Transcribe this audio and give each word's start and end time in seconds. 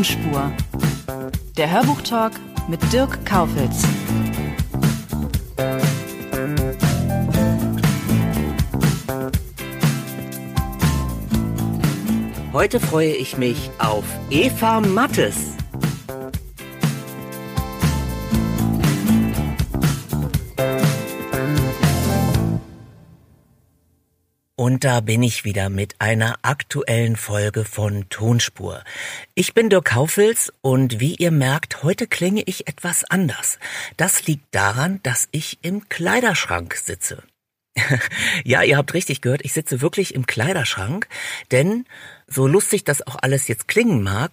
Tonspur. 0.00 0.50
Der 1.58 1.70
Hörbuchtalk 1.70 2.32
mit 2.68 2.80
Dirk 2.90 3.26
Kaufitz. 3.26 3.84
Heute 12.54 12.80
freue 12.80 13.12
ich 13.12 13.36
mich 13.36 13.70
auf 13.78 14.04
Eva 14.30 14.80
Mattes. 14.80 15.54
Und 24.60 24.84
da 24.84 25.00
bin 25.00 25.22
ich 25.22 25.46
wieder 25.46 25.70
mit 25.70 25.94
einer 26.00 26.36
aktuellen 26.42 27.16
Folge 27.16 27.64
von 27.64 28.10
Tonspur. 28.10 28.84
Ich 29.34 29.54
bin 29.54 29.70
Dirk 29.70 29.86
Kaufels 29.86 30.52
und 30.60 31.00
wie 31.00 31.14
ihr 31.14 31.30
merkt, 31.30 31.82
heute 31.82 32.06
klinge 32.06 32.42
ich 32.44 32.68
etwas 32.68 33.04
anders. 33.04 33.58
Das 33.96 34.26
liegt 34.26 34.54
daran, 34.54 35.00
dass 35.02 35.28
ich 35.30 35.60
im 35.62 35.88
Kleiderschrank 35.88 36.74
sitze. 36.74 37.22
ja, 38.44 38.62
ihr 38.62 38.76
habt 38.76 38.94
richtig 38.94 39.20
gehört, 39.20 39.44
ich 39.44 39.52
sitze 39.52 39.80
wirklich 39.80 40.14
im 40.14 40.26
Kleiderschrank, 40.26 41.08
denn 41.50 41.84
so 42.26 42.46
lustig 42.46 42.84
das 42.84 43.06
auch 43.06 43.16
alles 43.20 43.48
jetzt 43.48 43.68
klingen 43.68 44.02
mag, 44.02 44.30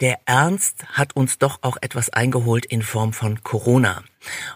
der 0.00 0.18
Ernst 0.26 0.84
hat 0.92 1.14
uns 1.14 1.38
doch 1.38 1.60
auch 1.62 1.76
etwas 1.80 2.10
eingeholt 2.10 2.66
in 2.66 2.82
Form 2.82 3.12
von 3.12 3.42
Corona. 3.42 4.02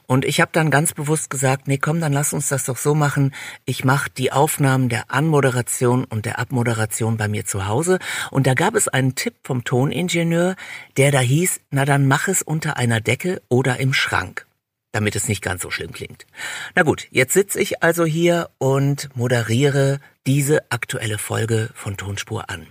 Und 0.06 0.24
ich 0.24 0.40
habe 0.40 0.50
dann 0.52 0.70
ganz 0.70 0.92
bewusst 0.92 1.30
gesagt, 1.30 1.68
nee, 1.68 1.78
komm, 1.78 2.00
dann 2.00 2.12
lass 2.12 2.32
uns 2.32 2.48
das 2.48 2.64
doch 2.64 2.76
so 2.76 2.94
machen. 2.94 3.32
Ich 3.64 3.84
mache 3.84 4.10
die 4.10 4.32
Aufnahmen 4.32 4.88
der 4.88 5.10
Anmoderation 5.10 6.04
und 6.04 6.26
der 6.26 6.38
Abmoderation 6.38 7.16
bei 7.16 7.28
mir 7.28 7.44
zu 7.44 7.66
Hause. 7.66 7.98
Und 8.30 8.46
da 8.46 8.54
gab 8.54 8.74
es 8.74 8.88
einen 8.88 9.14
Tipp 9.14 9.34
vom 9.42 9.64
Toningenieur, 9.64 10.56
der 10.96 11.12
da 11.12 11.20
hieß, 11.20 11.60
na 11.70 11.84
dann 11.84 12.08
mach 12.08 12.28
es 12.28 12.42
unter 12.42 12.76
einer 12.76 13.00
Decke 13.00 13.42
oder 13.48 13.78
im 13.78 13.92
Schrank 13.92 14.45
damit 14.96 15.14
es 15.14 15.28
nicht 15.28 15.42
ganz 15.42 15.60
so 15.60 15.70
schlimm 15.70 15.92
klingt. 15.92 16.24
Na 16.74 16.82
gut, 16.82 17.06
jetzt 17.10 17.34
sitze 17.34 17.60
ich 17.60 17.82
also 17.82 18.06
hier 18.06 18.48
und 18.56 19.10
moderiere 19.14 20.00
diese 20.26 20.70
aktuelle 20.72 21.18
Folge 21.18 21.68
von 21.74 21.98
Tonspur 21.98 22.48
an. 22.48 22.66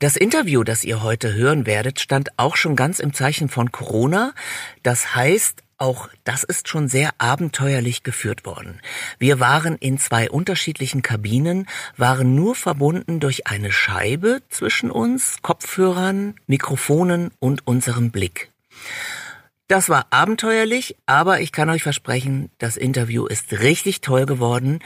Das 0.00 0.16
Interview, 0.16 0.64
das 0.64 0.82
ihr 0.82 1.04
heute 1.04 1.32
hören 1.32 1.64
werdet, 1.64 2.00
stand 2.00 2.30
auch 2.38 2.56
schon 2.56 2.74
ganz 2.74 2.98
im 2.98 3.14
Zeichen 3.14 3.48
von 3.48 3.70
Corona. 3.70 4.34
Das 4.82 5.14
heißt, 5.14 5.62
auch 5.78 6.08
das 6.24 6.42
ist 6.42 6.66
schon 6.66 6.88
sehr 6.88 7.10
abenteuerlich 7.18 8.02
geführt 8.02 8.44
worden. 8.44 8.80
Wir 9.20 9.38
waren 9.38 9.76
in 9.76 9.98
zwei 9.98 10.28
unterschiedlichen 10.28 11.02
Kabinen, 11.02 11.68
waren 11.96 12.34
nur 12.34 12.56
verbunden 12.56 13.20
durch 13.20 13.46
eine 13.46 13.70
Scheibe 13.70 14.42
zwischen 14.48 14.90
uns, 14.90 15.36
Kopfhörern, 15.42 16.34
Mikrofonen 16.48 17.30
und 17.38 17.64
unserem 17.64 18.10
Blick. 18.10 18.50
Das 19.74 19.88
war 19.88 20.06
abenteuerlich, 20.10 20.94
aber 21.04 21.40
ich 21.40 21.50
kann 21.50 21.68
euch 21.68 21.82
versprechen, 21.82 22.48
das 22.58 22.76
Interview 22.76 23.26
ist 23.26 23.58
richtig 23.58 24.02
toll 24.02 24.24
geworden, 24.24 24.78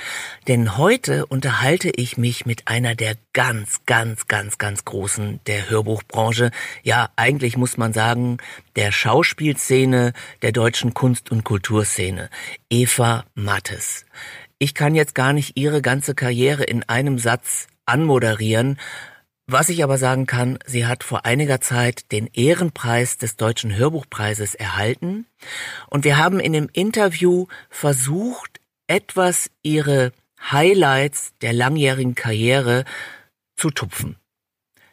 denn 0.47 0.79
heute 0.79 1.27
unterhalte 1.27 1.91
ich 1.91 2.17
mich 2.17 2.47
mit 2.47 2.69
einer 2.69 2.95
der 2.95 3.17
ganz, 3.35 3.83
ganz, 3.85 4.29
ganz, 4.29 4.57
ganz 4.57 4.87
großen 4.87 5.41
der 5.47 5.69
Hörbuchbranche. 5.69 6.53
Ja, 6.85 7.11
eigentlich 7.17 7.59
muss 7.59 7.77
man 7.77 7.93
sagen, 7.93 8.39
der 8.77 8.91
Schauspielszene, 8.91 10.15
der 10.41 10.53
deutschen 10.53 10.95
Kunst- 10.95 11.31
und 11.31 11.45
Kulturszene. 11.45 12.31
Eva 12.71 13.27
Mattes. 13.35 14.07
Ich 14.59 14.73
kann 14.73 14.95
jetzt 14.95 15.15
gar 15.15 15.35
nicht 15.35 15.59
ihre 15.59 15.83
ganze 15.83 16.15
Karriere 16.15 16.65
in 16.65 16.83
einem 16.89 17.19
Satz 17.19 17.67
anmoderieren, 17.85 18.79
was 19.51 19.71
ich 19.71 19.83
aber 19.83 19.97
sagen 19.97 20.27
kann, 20.27 20.59
sie 20.67 20.87
hat 20.87 21.03
vor 21.03 21.25
einiger 21.25 21.61
Zeit 21.61 22.13
den 22.13 22.27
Ehrenpreis 22.27 23.17
des 23.17 23.37
Deutschen 23.37 23.75
Hörbuchpreises 23.75 24.55
erhalten 24.55 25.27
und 25.89 26.05
wir 26.05 26.19
haben 26.19 26.39
in 26.39 26.53
dem 26.53 26.69
Interview 26.71 27.47
versucht, 27.71 28.61
etwas 28.87 29.51
ihre 29.63 30.13
Highlights 30.39 31.33
der 31.41 31.55
langjährigen 31.55 32.15
Karriere 32.15 32.85
zu 33.57 33.71
tupfen. 33.71 34.17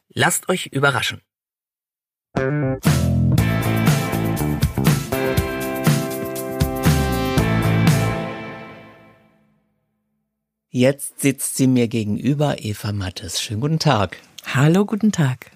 Lasst 0.07 0.47
euch 0.47 0.67
überraschen. 0.67 1.19
Jetzt 10.69 11.21
sitzt 11.21 11.57
sie 11.57 11.67
mir 11.67 11.89
gegenüber, 11.89 12.55
Eva 12.59 12.93
Mattes. 12.93 13.41
Schönen 13.41 13.61
guten 13.61 13.79
Tag. 13.79 14.17
Hallo, 14.53 14.85
guten 14.85 15.11
Tag. 15.11 15.51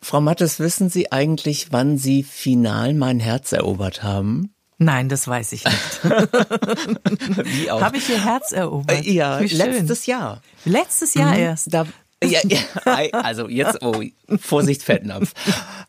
Frau 0.00 0.20
Mattes, 0.20 0.60
wissen 0.60 0.88
Sie 0.90 1.10
eigentlich, 1.10 1.68
wann 1.72 1.98
Sie 1.98 2.22
final 2.22 2.94
mein 2.94 3.18
Herz 3.20 3.52
erobert 3.52 4.02
haben? 4.02 4.52
Nein, 4.78 5.08
das 5.08 5.26
weiß 5.26 5.52
ich 5.52 5.64
nicht. 5.64 6.04
Wie 6.04 7.70
auch? 7.70 7.80
Habe 7.80 7.96
ich 7.96 8.08
Ihr 8.10 8.22
Herz 8.22 8.52
erobert? 8.52 9.04
Äh, 9.06 9.10
ja, 9.10 9.38
letztes 9.38 10.06
Jahr. 10.06 10.42
Letztes 10.64 11.14
Jahr 11.14 11.32
Mhm. 11.32 11.38
erst. 11.40 11.72
Da, 11.72 11.86
ja, 12.30 12.40
ja, 12.44 13.10
also 13.12 13.48
jetzt, 13.48 13.82
oh, 13.82 14.02
Vorsicht, 14.38 14.82
Fettnapf. 14.82 15.32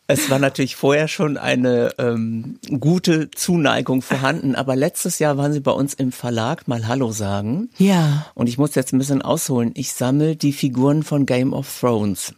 Es 0.07 0.29
war 0.29 0.39
natürlich 0.39 0.75
vorher 0.75 1.07
schon 1.07 1.37
eine 1.37 1.93
ähm, 1.97 2.59
gute 2.79 3.29
Zuneigung 3.31 4.01
vorhanden, 4.01 4.55
aber 4.55 4.75
letztes 4.75 5.19
Jahr 5.19 5.37
waren 5.37 5.53
Sie 5.53 5.59
bei 5.59 5.71
uns 5.71 5.93
im 5.93 6.11
Verlag 6.11 6.67
mal 6.67 6.87
Hallo 6.87 7.11
sagen. 7.11 7.69
Ja. 7.77 8.25
Und 8.33 8.47
ich 8.47 8.57
muss 8.57 8.75
jetzt 8.75 8.93
ein 8.93 8.99
bisschen 8.99 9.21
ausholen. 9.21 9.71
Ich 9.75 9.93
sammle 9.93 10.35
die 10.35 10.53
Figuren 10.53 11.03
von 11.03 11.25
Game 11.25 11.53
of 11.53 11.67
Thrones. 11.79 12.33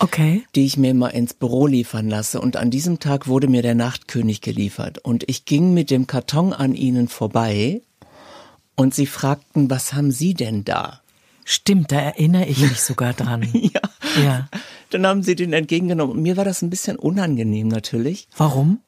Okay. 0.00 0.44
die 0.54 0.64
ich 0.64 0.76
mir 0.76 0.94
mal 0.94 1.08
ins 1.08 1.34
Büro 1.34 1.66
liefern 1.66 2.08
lasse. 2.08 2.40
Und 2.40 2.56
an 2.56 2.70
diesem 2.70 3.00
Tag 3.00 3.26
wurde 3.26 3.48
mir 3.48 3.62
der 3.62 3.74
Nachtkönig 3.74 4.40
geliefert. 4.40 4.98
Und 4.98 5.24
ich 5.28 5.44
ging 5.44 5.74
mit 5.74 5.90
dem 5.90 6.06
Karton 6.06 6.52
an 6.52 6.76
ihnen 6.76 7.08
vorbei 7.08 7.82
und 8.76 8.94
sie 8.94 9.06
fragten, 9.06 9.70
was 9.70 9.92
haben 9.92 10.12
Sie 10.12 10.34
denn 10.34 10.64
da? 10.64 11.00
Stimmt, 11.50 11.92
da 11.92 11.98
erinnere 11.98 12.44
ich 12.44 12.58
mich 12.58 12.82
sogar 12.82 13.14
dran. 13.14 13.48
Ja. 13.54 13.80
Ja. 14.22 14.48
Dann 14.90 15.06
haben 15.06 15.22
sie 15.22 15.34
den 15.34 15.54
entgegengenommen. 15.54 16.16
Und 16.16 16.22
mir 16.22 16.36
war 16.36 16.44
das 16.44 16.60
ein 16.60 16.68
bisschen 16.68 16.96
unangenehm 16.96 17.68
natürlich. 17.68 18.28
Warum? 18.36 18.80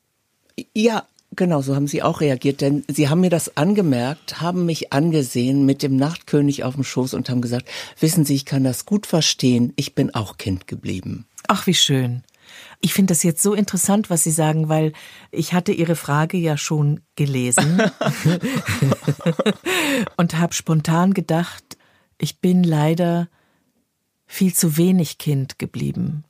Ja, 0.74 1.06
genau, 1.34 1.62
so 1.62 1.74
haben 1.74 1.86
sie 1.86 2.02
auch 2.02 2.20
reagiert, 2.20 2.60
denn 2.60 2.84
sie 2.86 3.08
haben 3.08 3.22
mir 3.22 3.30
das 3.30 3.56
angemerkt, 3.56 4.42
haben 4.42 4.66
mich 4.66 4.92
angesehen 4.92 5.64
mit 5.64 5.82
dem 5.82 5.96
Nachtkönig 5.96 6.62
auf 6.62 6.74
dem 6.74 6.84
Schoß 6.84 7.14
und 7.14 7.30
haben 7.30 7.40
gesagt, 7.40 7.66
wissen 7.98 8.26
Sie, 8.26 8.34
ich 8.34 8.44
kann 8.44 8.62
das 8.62 8.84
gut 8.84 9.06
verstehen, 9.06 9.72
ich 9.76 9.94
bin 9.94 10.14
auch 10.14 10.36
Kind 10.36 10.66
geblieben. 10.66 11.24
Ach, 11.48 11.66
wie 11.66 11.74
schön. 11.74 12.24
Ich 12.82 12.92
finde 12.92 13.12
das 13.12 13.22
jetzt 13.22 13.42
so 13.42 13.54
interessant, 13.54 14.10
was 14.10 14.22
Sie 14.22 14.32
sagen, 14.32 14.68
weil 14.68 14.92
ich 15.30 15.54
hatte 15.54 15.72
Ihre 15.72 15.96
Frage 15.96 16.36
ja 16.36 16.58
schon 16.58 17.00
gelesen 17.16 17.80
und 20.18 20.38
habe 20.38 20.52
spontan 20.52 21.14
gedacht, 21.14 21.78
ich 22.20 22.40
bin 22.40 22.62
leider 22.62 23.28
viel 24.26 24.54
zu 24.54 24.76
wenig 24.76 25.18
Kind 25.18 25.58
geblieben. 25.58 26.24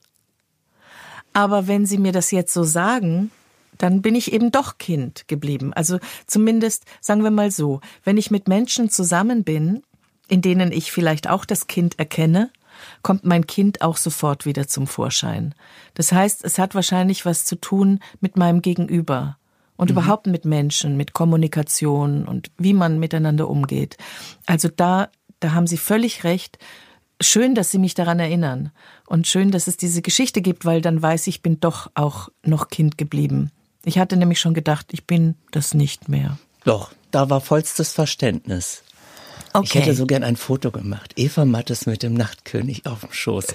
Aber 1.33 1.67
wenn 1.67 1.85
Sie 1.85 1.97
mir 1.97 2.11
das 2.11 2.31
jetzt 2.31 2.53
so 2.53 2.63
sagen, 2.63 3.31
dann 3.77 4.01
bin 4.01 4.15
ich 4.15 4.33
eben 4.33 4.51
doch 4.51 4.77
Kind 4.77 5.27
geblieben. 5.27 5.73
Also 5.73 5.99
zumindest, 6.27 6.85
sagen 6.99 7.23
wir 7.23 7.31
mal 7.31 7.51
so, 7.51 7.81
wenn 8.03 8.17
ich 8.17 8.31
mit 8.31 8.47
Menschen 8.47 8.89
zusammen 8.89 9.43
bin, 9.43 9.83
in 10.27 10.41
denen 10.41 10.71
ich 10.71 10.91
vielleicht 10.91 11.29
auch 11.29 11.45
das 11.45 11.67
Kind 11.67 11.99
erkenne, 11.99 12.51
kommt 13.01 13.25
mein 13.25 13.47
Kind 13.47 13.81
auch 13.81 13.97
sofort 13.97 14.45
wieder 14.45 14.67
zum 14.67 14.87
Vorschein. 14.87 15.53
Das 15.93 16.11
heißt, 16.11 16.43
es 16.43 16.57
hat 16.57 16.73
wahrscheinlich 16.73 17.25
was 17.25 17.45
zu 17.45 17.55
tun 17.55 17.99
mit 18.19 18.37
meinem 18.37 18.61
Gegenüber 18.61 19.37
und 19.77 19.89
Mhm. 19.89 19.97
überhaupt 19.97 20.27
mit 20.27 20.45
Menschen, 20.45 20.95
mit 20.97 21.13
Kommunikation 21.13 22.27
und 22.27 22.51
wie 22.57 22.73
man 22.73 22.99
miteinander 22.99 23.49
umgeht. 23.49 23.97
Also 24.45 24.69
da, 24.69 25.09
da 25.41 25.51
haben 25.51 25.67
Sie 25.67 25.77
völlig 25.77 26.23
recht. 26.23 26.57
Schön, 27.19 27.53
dass 27.53 27.69
Sie 27.69 27.77
mich 27.77 27.93
daran 27.93 28.19
erinnern 28.19 28.71
und 29.05 29.27
schön, 29.27 29.51
dass 29.51 29.67
es 29.67 29.77
diese 29.77 30.01
Geschichte 30.01 30.41
gibt, 30.41 30.65
weil 30.65 30.81
dann 30.81 31.01
weiß 31.01 31.27
ich, 31.27 31.35
ich 31.35 31.41
bin 31.41 31.59
doch 31.59 31.91
auch 31.93 32.29
noch 32.43 32.69
Kind 32.69 32.97
geblieben. 32.97 33.51
Ich 33.83 33.99
hatte 33.99 34.17
nämlich 34.17 34.39
schon 34.39 34.53
gedacht, 34.53 34.87
ich 34.91 35.05
bin 35.05 35.35
das 35.51 35.73
nicht 35.73 36.09
mehr. 36.09 36.37
Doch, 36.63 36.91
da 37.11 37.29
war 37.29 37.41
vollstes 37.41 37.91
Verständnis. 37.93 38.83
Okay. 39.53 39.65
Ich 39.65 39.75
hätte 39.75 39.95
so 39.95 40.05
gern 40.05 40.23
ein 40.23 40.37
Foto 40.37 40.71
gemacht. 40.71 41.13
Eva 41.17 41.45
Mattes 41.45 41.85
mit 41.85 42.03
dem 42.03 42.13
Nachtkönig 42.13 42.85
auf 42.85 43.01
dem 43.01 43.11
Schoß. 43.11 43.47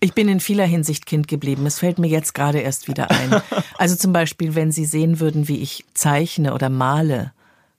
Ich 0.00 0.14
bin 0.14 0.28
in 0.28 0.38
vieler 0.38 0.64
Hinsicht 0.64 1.06
Kind 1.06 1.26
geblieben. 1.26 1.66
Es 1.66 1.80
fällt 1.80 1.98
mir 1.98 2.06
jetzt 2.06 2.32
gerade 2.32 2.60
erst 2.60 2.86
wieder 2.86 3.10
ein. 3.10 3.42
Also 3.78 3.96
zum 3.96 4.12
Beispiel, 4.12 4.54
wenn 4.54 4.70
Sie 4.70 4.84
sehen 4.84 5.18
würden, 5.18 5.48
wie 5.48 5.56
ich 5.58 5.84
zeichne 5.92 6.54
oder 6.54 6.68
male, 6.68 7.32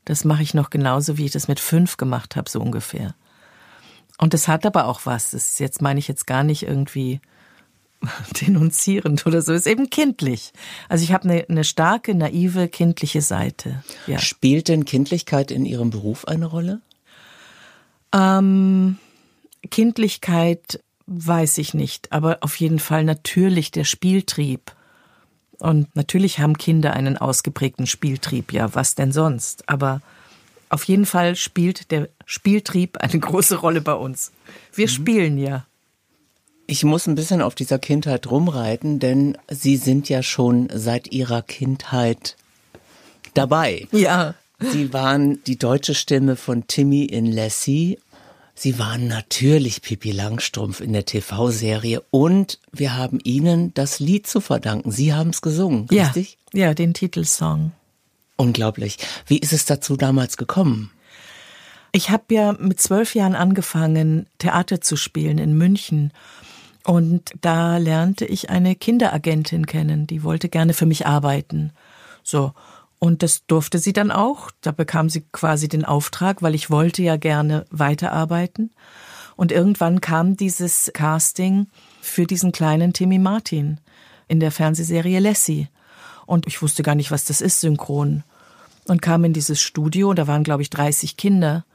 das 0.10 0.26
mache 0.26 0.42
ich 0.42 0.56
noch 0.56 0.72
genauso, 0.72 1.20
wie 1.20 1.26
ich 1.26 1.32
das 1.32 1.48
mit 1.48 1.60
fünf 1.60 1.98
gemacht 1.98 2.36
habe, 2.36 2.50
so 2.50 2.60
ungefähr. 2.60 3.14
Und 4.18 4.34
das 4.34 4.48
hat 4.48 4.66
aber 4.66 4.88
auch 4.88 5.02
was. 5.06 5.32
Das 5.32 5.50
ist 5.50 5.60
jetzt, 5.60 5.84
meine 5.84 6.00
ich 6.00 6.08
jetzt 6.08 6.26
gar 6.26 6.44
nicht 6.44 6.64
irgendwie 6.64 7.22
denunzierend 8.42 9.28
oder 9.28 9.44
so. 9.44 9.54
Es 9.54 9.68
ist 9.68 9.72
eben 9.72 9.92
kindlich. 9.92 10.52
Also 10.90 11.04
ich 11.04 11.14
habe 11.14 11.26
eine, 11.26 11.46
eine 11.48 11.64
starke, 11.64 12.16
naive, 12.16 12.70
kindliche 12.70 13.22
Seite. 13.22 13.84
Ja. 14.08 14.18
Spielt 14.18 14.68
denn 14.68 14.84
Kindlichkeit 14.84 15.52
in 15.52 15.64
Ihrem 15.64 15.92
Beruf 15.92 16.26
eine 16.26 16.48
Rolle? 16.48 16.82
Ähm, 18.12 18.98
Kindlichkeit 19.70 20.84
weiß 21.06 21.60
ich 21.60 21.76
nicht, 21.76 22.12
aber 22.12 22.40
auf 22.42 22.56
jeden 22.56 22.80
Fall 22.80 23.04
natürlich 23.04 23.70
der 23.70 23.84
Spieltrieb. 23.84 24.72
Und 25.60 25.94
natürlich 25.96 26.40
haben 26.40 26.58
Kinder 26.58 26.94
einen 26.94 27.18
ausgeprägten 27.18 27.86
Spieltrieb, 27.86 28.54
ja, 28.54 28.74
was 28.74 28.96
denn 28.96 29.12
sonst? 29.12 29.68
Aber 29.68 30.02
auf 30.70 30.84
jeden 30.86 31.06
Fall 31.06 31.36
spielt 31.36 31.92
der 31.92 32.10
Spieltrieb 32.26 32.98
eine 32.98 33.20
große 33.20 33.58
Rolle 33.58 33.82
bei 33.82 33.94
uns. 33.94 34.32
Wir 34.74 34.88
mhm. 34.88 34.92
spielen 34.92 35.38
ja. 35.38 35.66
Ich 36.68 36.84
muss 36.84 37.08
ein 37.08 37.16
bisschen 37.16 37.42
auf 37.42 37.56
dieser 37.56 37.80
Kindheit 37.80 38.30
rumreiten, 38.30 39.00
denn 39.00 39.38
Sie 39.50 39.76
sind 39.76 40.08
ja 40.08 40.22
schon 40.22 40.70
seit 40.72 41.12
Ihrer 41.12 41.42
Kindheit 41.42 42.38
dabei. 43.34 43.88
Ja. 43.92 44.36
Sie 44.60 44.94
waren 44.94 45.44
die 45.46 45.58
deutsche 45.58 45.96
Stimme 45.96 46.36
von 46.36 46.68
Timmy 46.68 47.06
in 47.06 47.26
Lassie. 47.26 47.98
Sie 48.62 48.78
waren 48.78 49.08
natürlich 49.08 49.82
Pippi 49.82 50.12
Langstrumpf 50.12 50.82
in 50.82 50.92
der 50.92 51.06
TV-Serie 51.06 52.04
und 52.12 52.60
wir 52.74 52.98
haben 52.98 53.22
Ihnen 53.24 53.74
das 53.74 54.02
Lied 54.02 54.28
zu 54.28 54.42
verdanken. 54.42 54.92
Sie 54.92 55.14
haben 55.14 55.30
es 55.30 55.42
gesungen, 55.42 55.88
ja. 55.92 56.04
richtig? 56.04 56.38
Ja, 56.52 56.74
den 56.74 56.94
Titelsong. 56.94 57.72
Unglaublich. 58.36 58.98
Wie 59.28 59.38
ist 59.38 59.54
es 59.54 59.64
dazu 59.64 59.96
damals 59.96 60.36
gekommen? 60.36 60.92
Ich 61.94 62.10
habe 62.10 62.26
ja 62.32 62.52
mit 62.52 62.82
zwölf 62.82 63.16
Jahren 63.16 63.34
angefangen, 63.34 64.28
Theater 64.40 64.82
zu 64.82 64.98
spielen 64.98 65.38
in 65.38 65.58
München. 65.58 66.12
Und 66.84 67.32
da 67.40 67.78
lernte 67.78 68.26
ich 68.26 68.50
eine 68.50 68.76
Kinderagentin 68.76 69.68
kennen, 69.68 70.06
die 70.06 70.22
wollte 70.22 70.50
gerne 70.50 70.74
für 70.74 70.86
mich 70.86 71.08
arbeiten. 71.08 71.72
So. 72.24 72.52
Und 73.00 73.24
das 73.24 73.46
durfte 73.46 73.80
sie 73.80 73.94
dann 73.94 74.12
auch. 74.12 74.52
Da 74.62 74.72
bekam 74.72 75.10
sie 75.10 75.26
quasi 75.32 75.70
den 75.70 75.86
Auftrag, 75.86 76.42
weil 76.42 76.54
ich 76.54 76.70
wollte 76.70 77.02
ja 77.02 77.16
gerne 77.16 77.66
weiterarbeiten. 77.72 78.72
Und 79.38 79.54
irgendwann 79.54 80.02
kam 80.02 80.36
dieses 80.36 80.92
Casting 80.94 81.68
für 82.02 82.26
diesen 82.26 82.52
kleinen 82.52 82.92
Timmy 82.92 83.18
Martin 83.18 83.80
in 84.28 84.42
der 84.42 84.52
Fernsehserie 84.52 85.20
Lassie. 85.20 85.70
Und 86.26 86.46
ich 86.46 86.62
wusste 86.62 86.84
gar 86.84 86.96
nicht, 86.96 87.10
was 87.10 87.24
das 87.24 87.40
ist, 87.40 87.62
synchron. 87.62 88.24
Und 88.86 89.02
kam 89.02 89.24
in 89.24 89.34
dieses 89.34 89.62
Studio, 89.62 90.14
da 90.14 90.28
waren, 90.28 90.44
glaube 90.44 90.62
ich, 90.62 90.70
30 90.70 91.16
Kinder. 91.16 91.66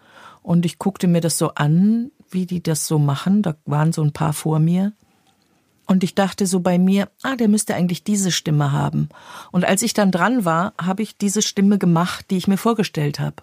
Und 0.43 0.67
ich 0.67 0.79
guckte 0.79 1.09
mir 1.09 1.23
das 1.23 1.38
so 1.38 1.55
an, 1.55 2.11
wie 2.31 2.44
die 2.44 2.62
das 2.62 2.87
so 2.87 2.99
machen. 2.99 3.41
Da 3.41 3.56
waren 3.65 3.94
so 3.94 4.03
ein 4.03 4.12
paar 4.12 4.35
vor 4.35 4.59
mir. 4.59 4.93
Und 5.87 6.03
ich 6.03 6.15
dachte 6.15 6.47
so 6.47 6.61
bei 6.61 6.79
mir, 6.79 7.09
ah, 7.23 7.37
der 7.37 7.49
müsste 7.49 7.75
eigentlich 7.75 8.05
diese 8.05 8.33
Stimme 8.33 8.73
haben. 8.73 9.09
Und 9.53 9.65
als 9.65 9.83
ich 9.83 9.93
dann 9.93 10.11
dran 10.11 10.45
war, 10.45 10.73
habe 10.81 11.03
ich 11.03 11.17
diese 11.17 11.43
Stimme 11.43 11.79
gemacht, 11.79 12.27
die 12.31 12.37
ich 12.37 12.49
mir 12.49 12.57
vorgestellt 12.57 13.21
habe. 13.21 13.43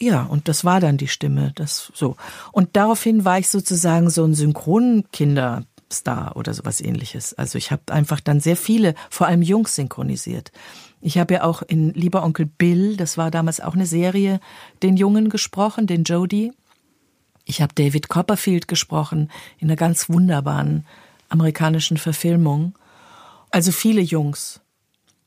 Ja, 0.00 0.24
und 0.24 0.46
das 0.46 0.64
war 0.64 0.80
dann 0.80 0.96
die 0.96 1.08
Stimme, 1.08 1.52
das 1.56 1.90
so. 1.94 2.16
Und 2.52 2.76
daraufhin 2.76 3.24
war 3.24 3.38
ich 3.38 3.48
sozusagen 3.48 4.10
so 4.10 4.24
ein 4.24 4.34
Synchronkinderstar 4.34 6.36
oder 6.36 6.54
sowas 6.54 6.80
ähnliches. 6.80 7.34
Also 7.34 7.58
ich 7.58 7.72
habe 7.72 7.92
einfach 7.92 8.20
dann 8.20 8.40
sehr 8.40 8.56
viele, 8.56 8.94
vor 9.10 9.26
allem 9.26 9.42
Jungs 9.42 9.74
synchronisiert. 9.74 10.52
Ich 11.00 11.18
habe 11.18 11.34
ja 11.34 11.44
auch 11.44 11.62
in 11.62 11.92
Lieber 11.94 12.22
Onkel 12.22 12.46
Bill, 12.46 12.96
das 12.96 13.18
war 13.18 13.30
damals 13.30 13.60
auch 13.60 13.74
eine 13.74 13.86
Serie, 13.86 14.40
den 14.82 14.96
Jungen 14.96 15.30
gesprochen, 15.30 15.86
den 15.86 16.04
Jody. 16.04 16.52
Ich 17.44 17.62
habe 17.62 17.74
David 17.74 18.08
Copperfield 18.08 18.68
gesprochen 18.68 19.30
in 19.58 19.68
einer 19.68 19.76
ganz 19.76 20.08
wunderbaren 20.08 20.84
amerikanischen 21.28 21.96
Verfilmung. 21.96 22.74
Also 23.50 23.72
viele 23.72 24.00
Jungs, 24.00 24.60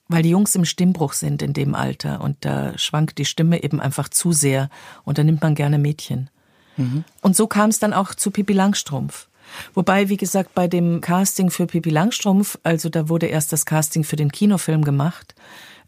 weil 0.08 0.24
die 0.24 0.30
Jungs 0.30 0.56
im 0.56 0.66
Stimmbruch 0.66 1.14
sind 1.14 1.42
in 1.42 1.54
dem 1.54 1.76
Alter 1.76 2.22
und 2.22 2.38
da 2.42 2.78
schwankt 2.78 3.18
die 3.18 3.26
Stimme 3.26 3.64
eben 3.64 3.80
einfach 3.80 4.10
zu 4.10 4.32
sehr 4.32 4.70
und 5.04 5.18
da 5.18 5.24
nimmt 5.24 5.42
man 5.42 5.56
gerne 5.56 5.78
Mädchen. 5.78 6.30
Mhm. 6.78 7.04
Und 7.22 7.36
so 7.36 7.48
kam 7.48 7.70
es 7.70 7.80
dann 7.80 7.94
auch 7.94 8.14
zu 8.14 8.32
Pippi 8.32 8.54
Langstrumpf. 8.54 9.28
Wobei, 9.74 10.10
wie 10.10 10.18
gesagt, 10.18 10.54
bei 10.54 10.68
dem 10.68 11.02
Casting 11.02 11.50
für 11.50 11.68
Pippi 11.68 11.90
Langstrumpf, 11.90 12.58
also 12.64 12.90
da 12.90 13.10
wurde 13.10 13.26
erst 13.26 13.52
das 13.52 13.66
Casting 13.66 14.04
für 14.04 14.16
den 14.16 14.32
Kinofilm 14.32 14.84
gemacht, 14.84 15.36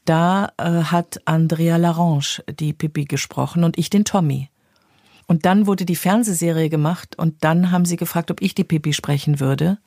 da 0.05 0.51
äh, 0.57 0.83
hat 0.83 1.21
Andrea 1.25 1.77
Larange 1.77 2.43
die 2.59 2.73
Pippi 2.73 3.05
gesprochen 3.05 3.63
und 3.63 3.77
ich 3.77 3.89
den 3.89 4.03
Tommy. 4.03 4.49
Und 5.27 5.45
dann 5.45 5.65
wurde 5.65 5.85
die 5.85 5.95
Fernsehserie 5.95 6.69
gemacht 6.69 7.17
und 7.17 7.43
dann 7.43 7.71
haben 7.71 7.85
sie 7.85 7.95
gefragt, 7.95 8.29
ob 8.29 8.41
ich 8.41 8.53
die 8.55 8.65
Pippi 8.65 8.91
sprechen 8.91 9.39
würde 9.39 9.77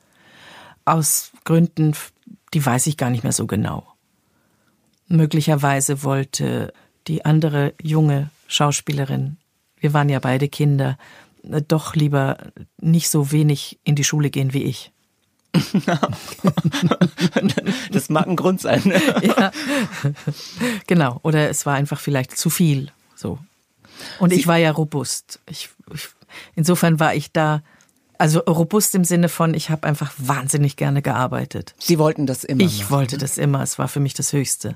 aus 0.87 1.31
Gründen, 1.43 1.95
die 2.53 2.65
weiß 2.65 2.87
ich 2.87 2.97
gar 2.97 3.09
nicht 3.09 3.23
mehr 3.23 3.33
so 3.33 3.47
genau. 3.47 3.85
Möglicherweise 5.07 6.03
wollte 6.03 6.73
die 7.07 7.25
andere 7.25 7.73
junge 7.81 8.29
Schauspielerin, 8.47 9.37
wir 9.79 9.93
waren 9.93 10.09
ja 10.09 10.19
beide 10.19 10.49
Kinder, 10.49 10.97
doch 11.67 11.95
lieber 11.95 12.37
nicht 12.79 13.09
so 13.09 13.31
wenig 13.31 13.79
in 13.83 13.95
die 13.95 14.03
Schule 14.03 14.29
gehen 14.29 14.53
wie 14.53 14.63
ich. 14.63 14.91
das 17.91 18.09
mag 18.09 18.27
ein 18.27 18.35
Grund 18.35 18.61
sein. 18.61 18.81
ja. 19.21 19.51
Genau. 20.87 21.19
Oder 21.23 21.49
es 21.49 21.65
war 21.65 21.75
einfach 21.75 21.99
vielleicht 21.99 22.37
zu 22.37 22.49
viel. 22.49 22.91
So. 23.15 23.39
Und 24.19 24.31
Sie 24.31 24.39
ich 24.39 24.47
war 24.47 24.57
ja 24.57 24.71
robust. 24.71 25.39
Ich, 25.49 25.69
ich, 25.93 26.09
insofern 26.55 26.99
war 26.99 27.15
ich 27.15 27.31
da 27.31 27.63
also 28.17 28.39
robust 28.39 28.95
im 28.95 29.03
Sinne 29.03 29.29
von, 29.29 29.53
ich 29.53 29.69
habe 29.69 29.87
einfach 29.87 30.13
wahnsinnig 30.17 30.75
gerne 30.75 31.01
gearbeitet. 31.01 31.73
Sie 31.79 31.99
wollten 31.99 32.25
das 32.25 32.43
immer. 32.43 32.63
Ich 32.63 32.79
machen. 32.83 32.91
wollte 32.91 33.17
das 33.17 33.37
immer. 33.37 33.61
Es 33.61 33.77
war 33.79 33.87
für 33.87 33.99
mich 33.99 34.13
das 34.13 34.33
Höchste. 34.33 34.75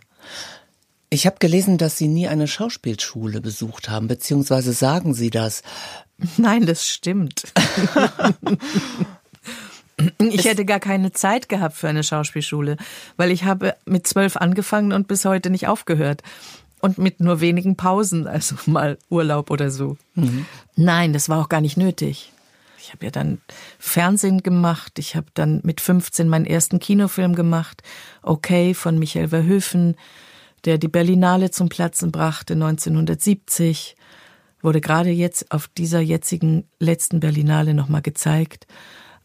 Ich 1.10 1.26
habe 1.26 1.38
gelesen, 1.40 1.78
dass 1.78 1.98
Sie 1.98 2.08
nie 2.08 2.28
eine 2.28 2.48
Schauspielschule 2.48 3.42
besucht 3.42 3.90
haben, 3.90 4.08
beziehungsweise 4.08 4.72
sagen 4.72 5.14
Sie 5.14 5.30
das? 5.30 5.62
Nein, 6.38 6.66
das 6.66 6.88
stimmt. 6.88 7.44
ich 10.20 10.46
hätte 10.46 10.65
gar 10.65 10.80
keine 10.80 11.12
Zeit 11.12 11.50
gehabt 11.50 11.75
für 11.75 11.89
eine 11.89 12.04
Schauspielschule, 12.04 12.77
weil 13.18 13.32
ich 13.32 13.44
habe 13.44 13.75
mit 13.86 14.08
zwölf 14.08 14.38
angefangen 14.38 14.94
und 14.94 15.08
bis 15.08 15.25
heute 15.25 15.50
nicht 15.50 15.68
aufgehört. 15.68 16.22
Und 16.80 16.98
mit 16.98 17.20
nur 17.20 17.42
wenigen 17.42 17.75
Pausen, 17.75 18.25
also 18.25 18.56
mal 18.65 18.98
Urlaub 19.10 19.51
oder 19.51 19.70
so. 19.70 19.98
Mhm. 20.15 20.46
Nein, 20.75 21.13
das 21.13 21.30
war 21.30 21.39
auch 21.39 21.50
gar 21.50 21.62
nicht 21.62 21.77
nötig. 21.77 22.32
Ich 22.82 22.92
habe 22.94 23.06
ja 23.06 23.12
dann 23.12 23.42
Fernsehen 23.80 24.42
gemacht. 24.42 24.98
Ich 25.00 25.16
habe 25.16 25.28
dann 25.34 25.62
mit 25.64 25.82
15 25.82 26.28
meinen 26.28 26.46
ersten 26.46 26.80
Kinofilm 26.80 27.36
gemacht. 27.36 27.84
Okay 28.22 28.74
von 28.74 28.98
Michael 28.98 29.30
Verhoeven, 29.30 29.96
der 30.66 30.78
die 30.78 30.88
Berlinale 30.88 31.52
zum 31.52 31.70
Platzen 31.70 32.12
brachte 32.12 32.54
1970. 32.54 33.96
Wurde 34.62 34.82
gerade 34.82 35.10
jetzt 35.10 35.52
auf 35.52 35.68
dieser 35.68 36.02
jetzigen 36.02 36.68
letzten 36.80 37.20
Berlinale 37.20 37.74
nochmal 37.74 38.02
gezeigt. 38.02 38.68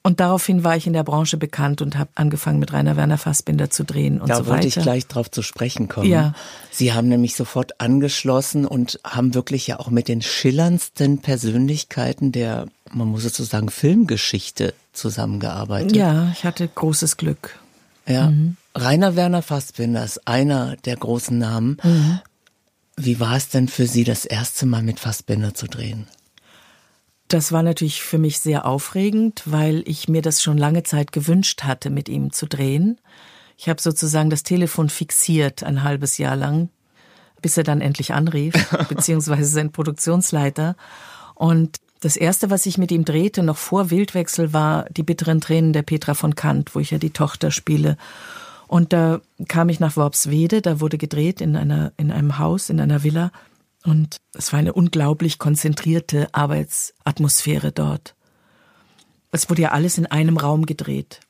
Und 0.06 0.20
daraufhin 0.20 0.62
war 0.62 0.76
ich 0.76 0.86
in 0.86 0.92
der 0.92 1.02
Branche 1.02 1.36
bekannt 1.36 1.82
und 1.82 1.98
habe 1.98 2.10
angefangen 2.14 2.60
mit 2.60 2.72
Rainer 2.72 2.96
Werner 2.96 3.18
Fassbinder 3.18 3.70
zu 3.70 3.84
drehen 3.84 4.20
und 4.20 4.28
da 4.28 4.36
so 4.36 4.42
weiter. 4.42 4.50
Da 4.50 4.54
wollte 4.54 4.68
ich 4.68 4.74
gleich 4.76 5.06
drauf 5.08 5.28
zu 5.28 5.42
sprechen 5.42 5.88
kommen. 5.88 6.08
Ja. 6.08 6.32
Sie 6.70 6.92
haben 6.92 7.08
nämlich 7.08 7.34
sofort 7.34 7.80
angeschlossen 7.80 8.66
und 8.66 9.00
haben 9.02 9.34
wirklich 9.34 9.66
ja 9.66 9.80
auch 9.80 9.90
mit 9.90 10.06
den 10.06 10.22
schillerndsten 10.22 11.18
Persönlichkeiten 11.18 12.30
der, 12.30 12.66
man 12.92 13.08
muss 13.08 13.24
sozusagen 13.24 13.68
Filmgeschichte 13.68 14.74
zusammengearbeitet. 14.92 15.96
Ja, 15.96 16.30
ich 16.32 16.44
hatte 16.44 16.68
großes 16.68 17.16
Glück. 17.16 17.58
Ja. 18.06 18.30
Mhm. 18.30 18.56
Rainer 18.76 19.16
Werner 19.16 19.42
Fassbinder 19.42 20.04
ist 20.04 20.28
einer 20.28 20.76
der 20.84 20.94
großen 20.94 21.36
Namen. 21.36 21.78
Mhm. 21.82 22.20
Wie 22.96 23.18
war 23.18 23.36
es 23.36 23.48
denn 23.48 23.66
für 23.66 23.88
Sie, 23.88 24.04
das 24.04 24.24
erste 24.24 24.66
Mal 24.66 24.84
mit 24.84 25.00
Fassbinder 25.00 25.52
zu 25.52 25.66
drehen? 25.66 26.06
Das 27.28 27.50
war 27.50 27.62
natürlich 27.62 28.02
für 28.02 28.18
mich 28.18 28.38
sehr 28.38 28.66
aufregend, 28.66 29.42
weil 29.46 29.82
ich 29.86 30.08
mir 30.08 30.22
das 30.22 30.42
schon 30.42 30.58
lange 30.58 30.84
Zeit 30.84 31.10
gewünscht 31.12 31.64
hatte, 31.64 31.90
mit 31.90 32.08
ihm 32.08 32.32
zu 32.32 32.46
drehen. 32.46 32.98
Ich 33.56 33.68
habe 33.68 33.80
sozusagen 33.80 34.30
das 34.30 34.42
Telefon 34.42 34.88
fixiert 34.88 35.62
ein 35.62 35.82
halbes 35.82 36.18
Jahr 36.18 36.36
lang, 36.36 36.68
bis 37.42 37.56
er 37.56 37.64
dann 37.64 37.80
endlich 37.80 38.12
anrief, 38.12 38.54
beziehungsweise 38.88 39.46
sein 39.50 39.72
Produktionsleiter. 39.72 40.76
Und 41.34 41.78
das 42.00 42.16
erste, 42.16 42.50
was 42.50 42.66
ich 42.66 42.78
mit 42.78 42.92
ihm 42.92 43.04
drehte, 43.04 43.42
noch 43.42 43.56
vor 43.56 43.90
Wildwechsel, 43.90 44.52
war 44.52 44.84
die 44.90 45.02
bitteren 45.02 45.40
Tränen 45.40 45.72
der 45.72 45.82
Petra 45.82 46.14
von 46.14 46.34
Kant, 46.34 46.74
wo 46.74 46.80
ich 46.80 46.90
ja 46.90 46.98
die 46.98 47.10
Tochter 47.10 47.50
spiele. 47.50 47.96
Und 48.68 48.92
da 48.92 49.20
kam 49.48 49.68
ich 49.68 49.80
nach 49.80 49.96
Worpswede, 49.96 50.60
da 50.60 50.80
wurde 50.80 50.98
gedreht 50.98 51.40
in 51.40 51.56
einer, 51.56 51.92
in 51.96 52.10
einem 52.10 52.38
Haus, 52.38 52.68
in 52.70 52.80
einer 52.80 53.02
Villa. 53.02 53.32
Und 53.86 54.16
es 54.34 54.52
war 54.52 54.58
eine 54.58 54.72
unglaublich 54.72 55.38
konzentrierte 55.38 56.28
Arbeitsatmosphäre 56.32 57.70
dort. 57.70 58.16
Es 59.30 59.48
wurde 59.48 59.62
ja 59.62 59.70
alles 59.70 59.96
in 59.96 60.06
einem 60.06 60.38
Raum 60.38 60.66
gedreht. 60.66 61.20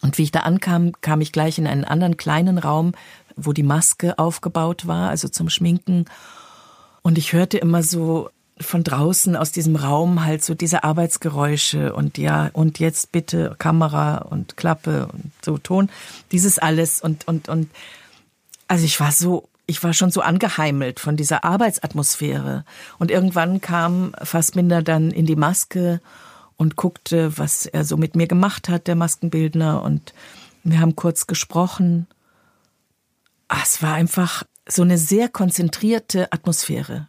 Und 0.00 0.16
wie 0.16 0.22
ich 0.22 0.32
da 0.32 0.40
ankam, 0.40 0.92
kam 1.02 1.20
ich 1.20 1.30
gleich 1.30 1.58
in 1.58 1.66
einen 1.66 1.84
anderen 1.84 2.16
kleinen 2.16 2.56
Raum, 2.56 2.92
wo 3.36 3.52
die 3.52 3.62
Maske 3.62 4.18
aufgebaut 4.18 4.86
war, 4.86 5.10
also 5.10 5.28
zum 5.28 5.50
Schminken. 5.50 6.06
Und 7.02 7.18
ich 7.18 7.34
hörte 7.34 7.58
immer 7.58 7.82
so 7.82 8.30
von 8.58 8.82
draußen 8.82 9.36
aus 9.36 9.52
diesem 9.52 9.76
Raum 9.76 10.24
halt 10.24 10.42
so 10.42 10.54
diese 10.54 10.84
Arbeitsgeräusche 10.84 11.92
und 11.92 12.16
ja, 12.16 12.48
und 12.54 12.78
jetzt 12.78 13.12
bitte 13.12 13.56
Kamera 13.58 14.18
und 14.18 14.56
Klappe 14.56 15.08
und 15.12 15.32
so 15.44 15.58
Ton. 15.58 15.90
Dieses 16.32 16.58
alles 16.58 17.02
und, 17.02 17.28
und, 17.28 17.50
und, 17.50 17.70
also 18.68 18.86
ich 18.86 19.00
war 19.00 19.12
so, 19.12 19.49
ich 19.70 19.82
war 19.84 19.94
schon 19.94 20.10
so 20.10 20.20
angeheimelt 20.20 20.98
von 21.00 21.16
dieser 21.16 21.44
Arbeitsatmosphäre. 21.44 22.64
Und 22.98 23.10
irgendwann 23.10 23.60
kam 23.60 24.12
Fassbinder 24.22 24.82
dann 24.82 25.12
in 25.12 25.26
die 25.26 25.36
Maske 25.36 26.00
und 26.56 26.76
guckte, 26.76 27.38
was 27.38 27.66
er 27.66 27.84
so 27.84 27.96
mit 27.96 28.16
mir 28.16 28.26
gemacht 28.26 28.68
hat, 28.68 28.88
der 28.88 28.96
Maskenbildner. 28.96 29.82
Und 29.82 30.12
wir 30.64 30.80
haben 30.80 30.96
kurz 30.96 31.28
gesprochen. 31.28 32.08
Ah, 33.48 33.60
es 33.62 33.80
war 33.80 33.94
einfach 33.94 34.42
so 34.66 34.82
eine 34.82 34.98
sehr 34.98 35.28
konzentrierte 35.28 36.32
Atmosphäre. 36.32 37.06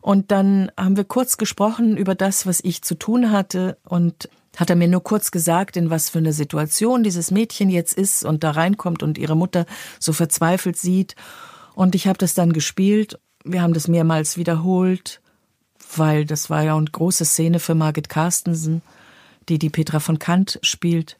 Und 0.00 0.30
dann 0.30 0.70
haben 0.78 0.96
wir 0.96 1.04
kurz 1.04 1.36
gesprochen 1.36 1.96
über 1.96 2.14
das, 2.14 2.46
was 2.46 2.60
ich 2.62 2.82
zu 2.82 2.94
tun 2.94 3.32
hatte 3.32 3.76
und 3.84 4.30
hat 4.56 4.70
er 4.70 4.76
mir 4.76 4.88
nur 4.88 5.02
kurz 5.02 5.30
gesagt, 5.30 5.76
in 5.76 5.90
was 5.90 6.08
für 6.08 6.18
eine 6.18 6.32
Situation 6.32 7.02
dieses 7.02 7.30
Mädchen 7.30 7.68
jetzt 7.68 7.92
ist 7.92 8.24
und 8.24 8.44
da 8.44 8.52
reinkommt 8.52 9.02
und 9.02 9.18
ihre 9.18 9.36
Mutter 9.36 9.66
so 9.98 10.14
verzweifelt 10.14 10.78
sieht. 10.78 11.16
Und 11.76 11.94
ich 11.94 12.08
habe 12.08 12.16
das 12.16 12.32
dann 12.32 12.54
gespielt. 12.54 13.20
Wir 13.44 13.60
haben 13.60 13.74
das 13.74 13.86
mehrmals 13.86 14.38
wiederholt, 14.38 15.20
weil 15.94 16.24
das 16.24 16.48
war 16.48 16.62
ja 16.62 16.74
eine 16.74 16.86
große 16.86 17.26
Szene 17.26 17.60
für 17.60 17.74
Margit 17.74 18.08
Carstensen, 18.08 18.80
die 19.50 19.58
die 19.58 19.68
Petra 19.68 20.00
von 20.00 20.18
Kant 20.18 20.58
spielt. 20.62 21.18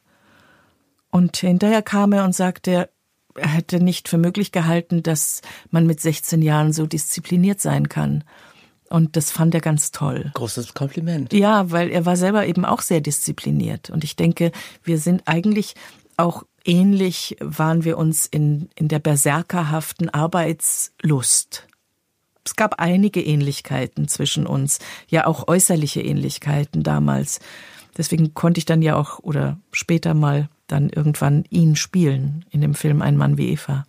Und 1.11 1.37
hinterher 1.37 1.83
kam 1.83 2.11
er 2.11 2.23
und 2.23 2.35
sagte, 2.35 2.89
er 3.35 3.47
hätte 3.47 3.79
nicht 3.79 4.09
für 4.09 4.17
möglich 4.17 4.51
gehalten, 4.51 5.03
dass 5.03 5.43
man 5.69 5.85
mit 5.85 6.01
16 6.01 6.41
Jahren 6.41 6.73
so 6.73 6.87
diszipliniert 6.87 7.61
sein 7.61 7.87
kann. 7.87 8.23
Und 8.89 9.15
das 9.15 9.29
fand 9.29 9.53
er 9.53 9.61
ganz 9.61 9.91
toll. 9.91 10.31
Großes 10.33 10.73
Kompliment. 10.73 11.33
Ja, 11.33 11.69
weil 11.69 11.91
er 11.91 12.07
war 12.07 12.15
selber 12.15 12.47
eben 12.47 12.65
auch 12.65 12.81
sehr 12.81 12.99
diszipliniert. 12.99 13.91
Und 13.91 14.03
ich 14.03 14.15
denke, 14.15 14.51
wir 14.83 14.97
sind 14.97 15.21
eigentlich 15.27 15.75
auch 16.17 16.45
ähnlich, 16.67 17.37
waren 17.39 17.83
wir 17.83 17.97
uns 17.97 18.25
in, 18.25 18.69
in 18.75 18.87
der 18.87 18.99
berserkerhaften 18.99 20.09
Arbeitslust. 20.09 21.67
Es 22.45 22.55
gab 22.55 22.79
einige 22.79 23.21
Ähnlichkeiten 23.21 24.07
zwischen 24.07 24.45
uns, 24.45 24.79
ja 25.09 25.25
auch 25.27 25.47
äußerliche 25.47 26.01
Ähnlichkeiten 26.01 26.83
damals. 26.83 27.39
Deswegen 27.97 28.33
konnte 28.33 28.59
ich 28.59 28.65
dann 28.65 28.81
ja 28.81 28.95
auch 28.95 29.19
oder 29.19 29.57
später 29.71 30.13
mal 30.13 30.49
dann 30.67 30.89
irgendwann 30.89 31.45
ihn 31.49 31.75
spielen 31.75 32.45
in 32.51 32.61
dem 32.61 32.75
Film 32.75 33.01
Ein 33.01 33.17
Mann 33.17 33.37
wie 33.37 33.49
Eva. 33.49 33.85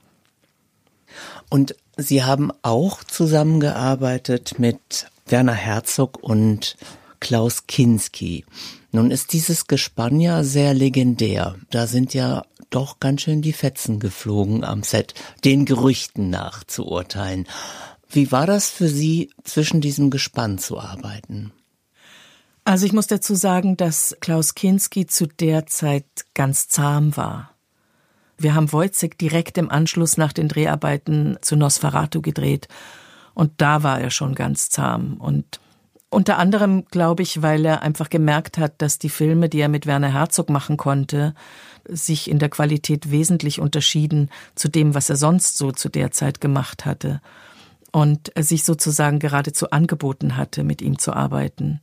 Und 1.51 1.77
Sie 1.97 2.23
haben 2.23 2.53
auch 2.63 3.03
zusammengearbeitet 3.03 4.59
mit 4.59 5.11
Werner 5.27 5.55
Herzog 5.55 6.23
und 6.23 6.77
Klaus 7.21 7.67
Kinski. 7.67 8.45
Nun 8.93 9.11
ist 9.11 9.33
dieses 9.33 9.67
Gespann 9.67 10.21
ja 10.21 10.45
sehr 10.45 10.75
legendär. 10.75 11.57
Da 11.71 11.87
sind 11.87 12.15
ja 12.15 12.45
doch 12.71 13.01
ganz 13.01 13.23
schön 13.23 13.43
die 13.43 13.53
Fetzen 13.53 14.01
geflogen 14.01 14.65
am 14.65 14.83
Set, 14.83 15.15
den 15.45 15.65
Gerüchten 15.65 16.31
nach 16.31 16.65
zu 16.65 16.87
urteilen. 16.87 17.47
Wie 18.09 18.33
war 18.33 18.47
das 18.47 18.71
für 18.71 18.89
Sie, 18.89 19.31
zwischen 19.45 19.81
diesem 19.81 20.11
Gespann 20.11 20.59
zu 20.59 20.79
arbeiten? 20.79 21.53
Also 22.65 22.87
ich 22.87 22.93
muss 22.93 23.07
dazu 23.07 23.35
sagen, 23.35 23.77
dass 23.77 24.17
Klaus 24.21 24.55
Kinski 24.55 25.07
zu 25.07 25.27
der 25.27 25.67
Zeit 25.67 26.05
ganz 26.35 26.69
zahm 26.69 27.17
war. 27.17 27.55
Wir 28.37 28.55
haben 28.55 28.73
Wojcek 28.73 29.19
direkt 29.19 29.59
im 29.59 29.71
Anschluss 29.71 30.17
nach 30.17 30.33
den 30.33 30.49
Dreharbeiten 30.49 31.39
zu 31.41 31.57
Nosferatu 31.57 32.23
gedreht. 32.23 32.69
Und 33.35 33.53
da 33.57 33.83
war 33.83 34.01
er 34.01 34.11
schon 34.11 34.35
ganz 34.35 34.69
zahm. 34.69 35.17
Und 35.19 35.61
unter 36.11 36.39
anderem, 36.39 36.85
glaube 36.87 37.23
ich, 37.23 37.43
weil 37.43 37.65
er 37.65 37.83
einfach 37.83 38.11
gemerkt 38.11 38.59
hat, 38.59 38.81
dass 38.81 38.99
die 38.99 39.09
Filme, 39.11 39.49
die 39.49 39.61
er 39.61 39.69
mit 39.69 39.87
Werner 39.87 40.13
Herzog 40.13 40.51
machen 40.51 40.77
konnte, 40.77 41.35
sich 41.89 42.31
in 42.31 42.39
der 42.39 42.49
Qualität 42.49 43.11
wesentlich 43.11 43.61
unterschieden 43.61 44.31
zu 44.55 44.69
dem, 44.69 44.95
was 44.95 45.11
er 45.11 45.17
sonst 45.17 45.57
so 45.59 45.73
zu 45.73 45.89
der 45.89 46.11
Zeit 46.11 46.41
gemacht 46.41 46.85
hatte. 46.85 47.21
Und 47.91 48.31
sich 48.39 48.65
sozusagen 48.65 49.19
geradezu 49.19 49.71
angeboten 49.71 50.37
hatte, 50.37 50.63
mit 50.63 50.83
ihm 50.83 50.99
zu 50.99 51.15
arbeiten. 51.15 51.81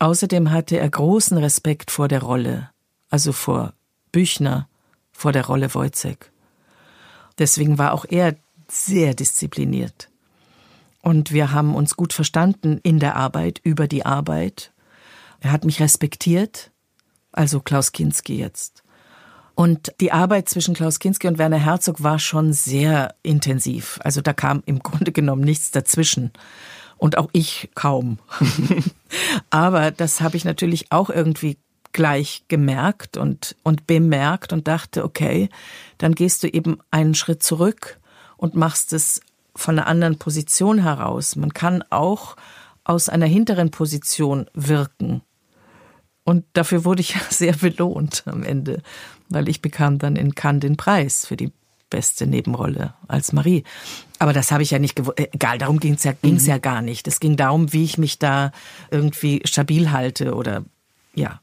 Außerdem 0.00 0.50
hatte 0.50 0.78
er 0.78 0.90
großen 0.90 1.38
Respekt 1.38 1.92
vor 1.92 2.08
der 2.08 2.22
Rolle, 2.22 2.70
also 3.08 3.32
vor 3.32 3.72
Büchner, 4.10 4.68
vor 5.12 5.30
der 5.30 5.46
Rolle 5.46 5.72
Wojcek. 5.72 6.32
Deswegen 7.38 7.78
war 7.78 7.92
auch 7.92 8.04
er 8.08 8.34
sehr 8.68 9.14
diszipliniert. 9.14 10.08
Und 11.02 11.32
wir 11.32 11.52
haben 11.52 11.74
uns 11.74 11.96
gut 11.96 12.12
verstanden 12.12 12.78
in 12.82 12.98
der 12.98 13.16
Arbeit, 13.16 13.60
über 13.62 13.86
die 13.86 14.04
Arbeit. 14.04 14.72
Er 15.40 15.52
hat 15.52 15.64
mich 15.64 15.80
respektiert, 15.80 16.70
also 17.32 17.60
Klaus 17.60 17.92
Kinski 17.92 18.36
jetzt. 18.38 18.81
Und 19.54 19.92
die 20.00 20.12
Arbeit 20.12 20.48
zwischen 20.48 20.74
Klaus 20.74 20.98
Kinski 20.98 21.28
und 21.28 21.38
Werner 21.38 21.58
Herzog 21.58 22.02
war 22.02 22.18
schon 22.18 22.52
sehr 22.52 23.14
intensiv. 23.22 23.98
Also 24.02 24.20
da 24.20 24.32
kam 24.32 24.62
im 24.66 24.78
Grunde 24.82 25.12
genommen 25.12 25.42
nichts 25.42 25.70
dazwischen. 25.70 26.32
Und 26.96 27.18
auch 27.18 27.28
ich 27.32 27.70
kaum. 27.74 28.18
Aber 29.50 29.90
das 29.90 30.20
habe 30.20 30.36
ich 30.36 30.44
natürlich 30.44 30.92
auch 30.92 31.10
irgendwie 31.10 31.58
gleich 31.92 32.44
gemerkt 32.48 33.16
und, 33.16 33.56
und 33.62 33.86
bemerkt 33.86 34.52
und 34.52 34.68
dachte, 34.68 35.04
okay, 35.04 35.48
dann 35.98 36.14
gehst 36.14 36.42
du 36.42 36.48
eben 36.48 36.78
einen 36.90 37.14
Schritt 37.14 37.42
zurück 37.42 37.98
und 38.36 38.54
machst 38.54 38.92
es 38.92 39.20
von 39.54 39.78
einer 39.78 39.86
anderen 39.86 40.18
Position 40.18 40.78
heraus. 40.78 41.36
Man 41.36 41.52
kann 41.52 41.84
auch 41.90 42.36
aus 42.84 43.08
einer 43.08 43.26
hinteren 43.26 43.70
Position 43.70 44.48
wirken. 44.54 45.22
Und 46.24 46.44
dafür 46.52 46.84
wurde 46.84 47.00
ich 47.00 47.14
ja 47.14 47.20
sehr 47.30 47.54
belohnt 47.54 48.22
am 48.26 48.42
Ende, 48.42 48.82
weil 49.34 49.48
ich 49.48 49.62
bekam 49.62 49.98
dann 49.98 50.16
in 50.16 50.34
Cannes 50.34 50.60
den 50.60 50.76
Preis 50.76 51.26
für 51.26 51.36
die 51.36 51.52
beste 51.90 52.26
Nebenrolle 52.26 52.94
als 53.06 53.32
Marie. 53.32 53.64
Aber 54.18 54.32
das 54.32 54.50
habe 54.50 54.62
ich 54.62 54.70
ja 54.70 54.78
nicht 54.78 54.96
gewusst. 54.96 55.18
Äh, 55.18 55.28
egal, 55.32 55.58
darum 55.58 55.78
ging 55.78 55.94
es 55.94 56.04
ja, 56.04 56.12
ging's 56.12 56.44
mhm. 56.44 56.48
ja 56.48 56.58
gar 56.58 56.80
nicht. 56.80 57.06
Es 57.06 57.20
ging 57.20 57.36
darum, 57.36 57.72
wie 57.72 57.84
ich 57.84 57.98
mich 57.98 58.18
da 58.18 58.50
irgendwie 58.90 59.42
stabil 59.44 59.90
halte 59.92 60.34
oder 60.34 60.64
ja 61.14 61.40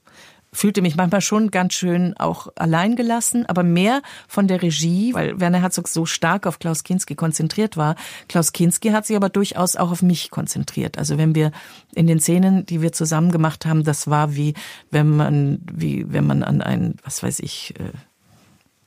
fühlte 0.51 0.81
mich 0.81 0.95
manchmal 0.95 1.21
schon 1.21 1.51
ganz 1.51 1.73
schön 1.73 2.15
auch 2.17 2.47
allein 2.55 2.95
gelassen, 2.95 3.45
aber 3.45 3.63
mehr 3.63 4.01
von 4.27 4.47
der 4.47 4.61
Regie, 4.61 5.13
weil 5.13 5.39
Werner 5.39 5.61
Herzog 5.61 5.87
so 5.87 6.05
stark 6.05 6.47
auf 6.47 6.59
Klaus 6.59 6.83
Kinski 6.83 7.15
konzentriert 7.15 7.77
war. 7.77 7.95
Klaus 8.27 8.51
Kinski 8.51 8.89
hat 8.89 9.05
sich 9.05 9.15
aber 9.15 9.29
durchaus 9.29 9.75
auch 9.75 9.91
auf 9.91 10.01
mich 10.01 10.31
konzentriert. 10.31 10.97
Also 10.97 11.17
wenn 11.17 11.35
wir 11.35 11.51
in 11.93 12.07
den 12.07 12.19
Szenen, 12.19 12.65
die 12.65 12.81
wir 12.81 12.91
zusammen 12.91 13.31
gemacht 13.31 13.65
haben, 13.65 13.83
das 13.83 14.09
war 14.09 14.35
wie 14.35 14.53
wenn 14.91 15.15
man 15.15 15.59
wie 15.71 16.05
wenn 16.11 16.25
man 16.25 16.43
an 16.43 16.61
ein, 16.61 16.95
was 17.03 17.21
weiß 17.21 17.39
ich, 17.39 17.75
äh, 17.79 17.91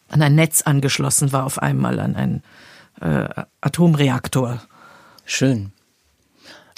an 0.08 0.22
ein 0.22 0.34
Netz 0.34 0.62
angeschlossen 0.62 1.32
war 1.32 1.44
auf 1.44 1.60
einmal 1.60 1.98
an 2.00 2.16
einen 2.16 2.42
äh, 3.00 3.28
Atomreaktor. 3.60 4.62
Schön. 5.24 5.72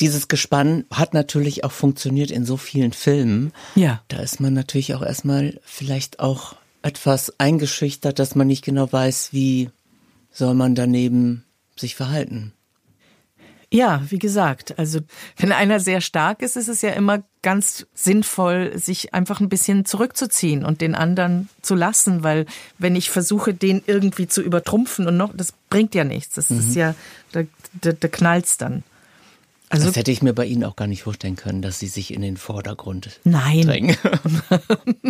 Dieses 0.00 0.28
Gespann 0.28 0.84
hat 0.90 1.14
natürlich 1.14 1.64
auch 1.64 1.72
funktioniert 1.72 2.30
in 2.30 2.44
so 2.44 2.56
vielen 2.56 2.92
Filmen. 2.92 3.52
Ja. 3.74 4.02
Da 4.08 4.18
ist 4.18 4.40
man 4.40 4.54
natürlich 4.54 4.94
auch 4.94 5.02
erstmal 5.02 5.60
vielleicht 5.64 6.20
auch 6.20 6.56
etwas 6.82 7.38
eingeschüchtert, 7.38 8.18
dass 8.18 8.34
man 8.34 8.46
nicht 8.46 8.64
genau 8.64 8.92
weiß, 8.92 9.32
wie 9.32 9.70
soll 10.30 10.54
man 10.54 10.74
daneben 10.74 11.44
sich 11.76 11.94
verhalten. 11.94 12.52
Ja, 13.74 14.02
wie 14.08 14.20
gesagt, 14.20 14.78
also 14.78 15.00
wenn 15.36 15.50
einer 15.50 15.80
sehr 15.80 16.00
stark 16.00 16.42
ist, 16.42 16.56
ist 16.56 16.68
es 16.68 16.80
ja 16.82 16.90
immer 16.90 17.24
ganz 17.42 17.86
sinnvoll, 17.92 18.78
sich 18.78 19.14
einfach 19.14 19.40
ein 19.40 19.48
bisschen 19.48 19.84
zurückzuziehen 19.84 20.64
und 20.64 20.80
den 20.80 20.94
anderen 20.94 21.48
zu 21.60 21.74
lassen, 21.74 22.22
weil 22.22 22.46
wenn 22.78 22.94
ich 22.94 23.10
versuche, 23.10 23.52
den 23.52 23.82
irgendwie 23.86 24.28
zu 24.28 24.42
übertrumpfen 24.42 25.08
und 25.08 25.16
noch, 25.16 25.34
das 25.34 25.52
bringt 25.70 25.94
ja 25.96 26.04
nichts. 26.04 26.36
Das 26.36 26.50
mhm. 26.50 26.58
ist 26.60 26.76
ja, 26.76 26.94
da, 27.32 27.42
da, 27.80 27.92
da 27.92 28.06
knallt's 28.06 28.58
dann. 28.58 28.84
Also, 29.74 29.86
das 29.88 29.96
hätte 29.96 30.10
ich 30.10 30.22
mir 30.22 30.32
bei 30.32 30.46
Ihnen 30.46 30.64
auch 30.64 30.76
gar 30.76 30.86
nicht 30.86 31.02
vorstellen 31.02 31.36
können, 31.36 31.62
dass 31.62 31.78
Sie 31.78 31.88
sich 31.88 32.12
in 32.12 32.22
den 32.22 32.36
Vordergrund 32.36 33.20
nein. 33.24 33.62
drängen. 33.62 33.96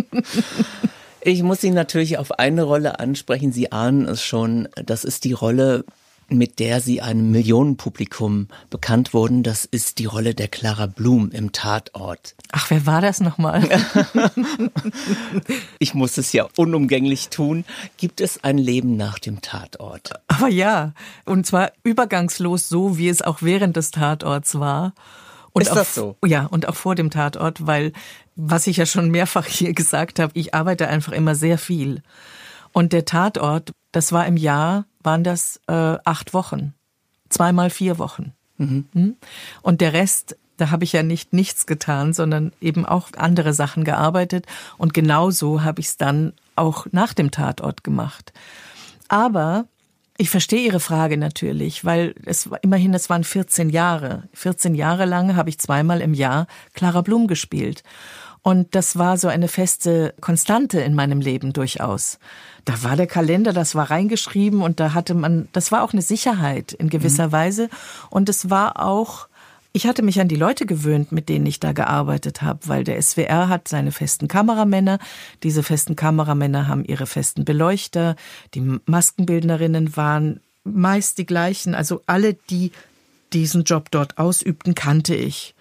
ich 1.21 1.43
muss 1.43 1.61
Sie 1.61 1.71
natürlich 1.71 2.17
auf 2.17 2.39
eine 2.39 2.63
Rolle 2.63 2.99
ansprechen. 2.99 3.51
Sie 3.51 3.71
ahnen 3.71 4.07
es 4.07 4.23
schon. 4.23 4.67
Das 4.75 5.03
ist 5.03 5.23
die 5.23 5.33
Rolle 5.33 5.85
mit 6.27 6.59
der 6.59 6.81
Sie 6.81 7.01
einem 7.01 7.31
Millionenpublikum 7.31 8.47
bekannt 8.69 9.13
wurden. 9.13 9.43
Das 9.43 9.65
ist 9.65 9.99
die 9.99 10.05
Rolle 10.05 10.33
der 10.33 10.47
Clara 10.47 10.87
Blum 10.87 11.31
im 11.31 11.51
Tatort. 11.51 12.35
Ach, 12.51 12.69
wer 12.69 12.85
war 12.85 13.01
das 13.01 13.19
nochmal? 13.21 13.67
ich 15.79 15.93
muss 15.93 16.17
es 16.17 16.33
ja 16.33 16.47
unumgänglich 16.57 17.29
tun. 17.29 17.65
Gibt 17.97 18.21
es 18.21 18.43
ein 18.43 18.57
Leben 18.57 18.97
nach 18.97 19.19
dem 19.19 19.41
Tatort? 19.41 20.11
Aber 20.27 20.47
ja, 20.47 20.93
und 21.25 21.45
zwar 21.45 21.71
übergangslos 21.83 22.69
so, 22.69 22.97
wie 22.97 23.09
es 23.09 23.21
auch 23.21 23.41
während 23.41 23.75
des 23.77 23.91
Tatorts 23.91 24.59
war. 24.59 24.93
Und 25.53 25.61
ist 25.61 25.71
auch, 25.71 25.75
das 25.75 25.95
so? 25.95 26.17
Ja, 26.25 26.45
und 26.47 26.67
auch 26.67 26.75
vor 26.75 26.95
dem 26.95 27.11
Tatort, 27.11 27.65
weil, 27.65 27.93
was 28.35 28.67
ich 28.67 28.77
ja 28.77 28.85
schon 28.85 29.09
mehrfach 29.09 29.45
hier 29.45 29.73
gesagt 29.73 30.19
habe, 30.19 30.31
ich 30.35 30.53
arbeite 30.53 30.87
einfach 30.87 31.13
immer 31.13 31.35
sehr 31.35 31.57
viel. 31.57 32.01
Und 32.73 32.91
der 32.91 33.05
Tatort, 33.05 33.71
das 33.93 34.11
war 34.11 34.25
im 34.25 34.35
Jahr, 34.35 34.85
waren 35.05 35.23
das 35.23 35.59
äh, 35.67 35.97
acht 36.03 36.33
Wochen. 36.33 36.73
Zweimal 37.29 37.69
vier 37.69 37.97
Wochen. 37.97 38.33
Mhm. 38.57 39.15
Und 39.61 39.81
der 39.81 39.93
Rest, 39.93 40.37
da 40.57 40.71
habe 40.71 40.83
ich 40.83 40.93
ja 40.93 41.03
nicht 41.03 41.33
nichts 41.33 41.65
getan, 41.65 42.13
sondern 42.13 42.53
eben 42.61 42.85
auch 42.85 43.09
andere 43.17 43.53
Sachen 43.53 43.83
gearbeitet. 43.83 44.45
Und 44.77 44.93
genauso 44.93 45.63
habe 45.63 45.81
ich 45.81 45.87
es 45.87 45.97
dann 45.97 46.33
auch 46.55 46.87
nach 46.91 47.13
dem 47.13 47.31
Tatort 47.31 47.83
gemacht. 47.83 48.33
Aber 49.07 49.65
ich 50.17 50.29
verstehe 50.29 50.65
Ihre 50.65 50.79
Frage 50.79 51.17
natürlich, 51.17 51.83
weil 51.83 52.15
es 52.25 52.49
immerhin, 52.61 52.93
es 52.93 53.09
waren 53.09 53.25
14 53.25 53.69
Jahre. 53.69 54.23
14 54.33 54.73
Jahre 54.73 55.05
lang 55.05 55.35
habe 55.35 55.49
ich 55.49 55.59
zweimal 55.59 55.99
im 55.99 56.13
Jahr 56.13 56.47
Clara 56.73 57.01
Blum 57.01 57.27
gespielt. 57.27 57.83
Und 58.41 58.75
das 58.75 58.97
war 58.97 59.17
so 59.17 59.27
eine 59.27 59.47
feste 59.47 60.13
Konstante 60.21 60.79
in 60.79 60.93
meinem 60.93 61.19
Leben 61.19 61.51
durchaus. 61.51 62.19
Da 62.65 62.83
war 62.83 62.95
der 62.95 63.07
Kalender, 63.07 63.53
das 63.53 63.75
war 63.75 63.91
reingeschrieben 63.91 64.61
und 64.61 64.79
da 64.79 64.93
hatte 64.93 65.13
man, 65.13 65.47
das 65.51 65.71
war 65.71 65.83
auch 65.83 65.93
eine 65.93 66.01
Sicherheit 66.01 66.73
in 66.73 66.89
gewisser 66.89 67.27
mhm. 67.27 67.31
Weise. 67.31 67.69
Und 68.09 68.27
es 68.27 68.49
war 68.49 68.83
auch, 68.83 69.27
ich 69.71 69.85
hatte 69.85 70.01
mich 70.01 70.19
an 70.19 70.27
die 70.27 70.35
Leute 70.35 70.65
gewöhnt, 70.65 71.11
mit 71.11 71.29
denen 71.29 71.45
ich 71.45 71.59
da 71.59 71.73
gearbeitet 71.73 72.41
habe, 72.41 72.59
weil 72.65 72.83
der 72.83 72.99
SWR 73.01 73.49
hat 73.49 73.67
seine 73.67 73.91
festen 73.91 74.27
Kameramänner. 74.27 74.99
Diese 75.43 75.63
festen 75.63 75.95
Kameramänner 75.95 76.67
haben 76.67 76.83
ihre 76.83 77.05
festen 77.05 77.45
Beleuchter. 77.45 78.15
Die 78.55 78.79
Maskenbildnerinnen 78.85 79.95
waren 79.95 80.39
meist 80.63 81.17
die 81.19 81.25
gleichen. 81.25 81.75
Also 81.75 82.01
alle, 82.07 82.33
die 82.33 82.71
diesen 83.33 83.63
Job 83.63 83.91
dort 83.91 84.17
ausübten, 84.17 84.75
kannte 84.75 85.13
ich. 85.13 85.55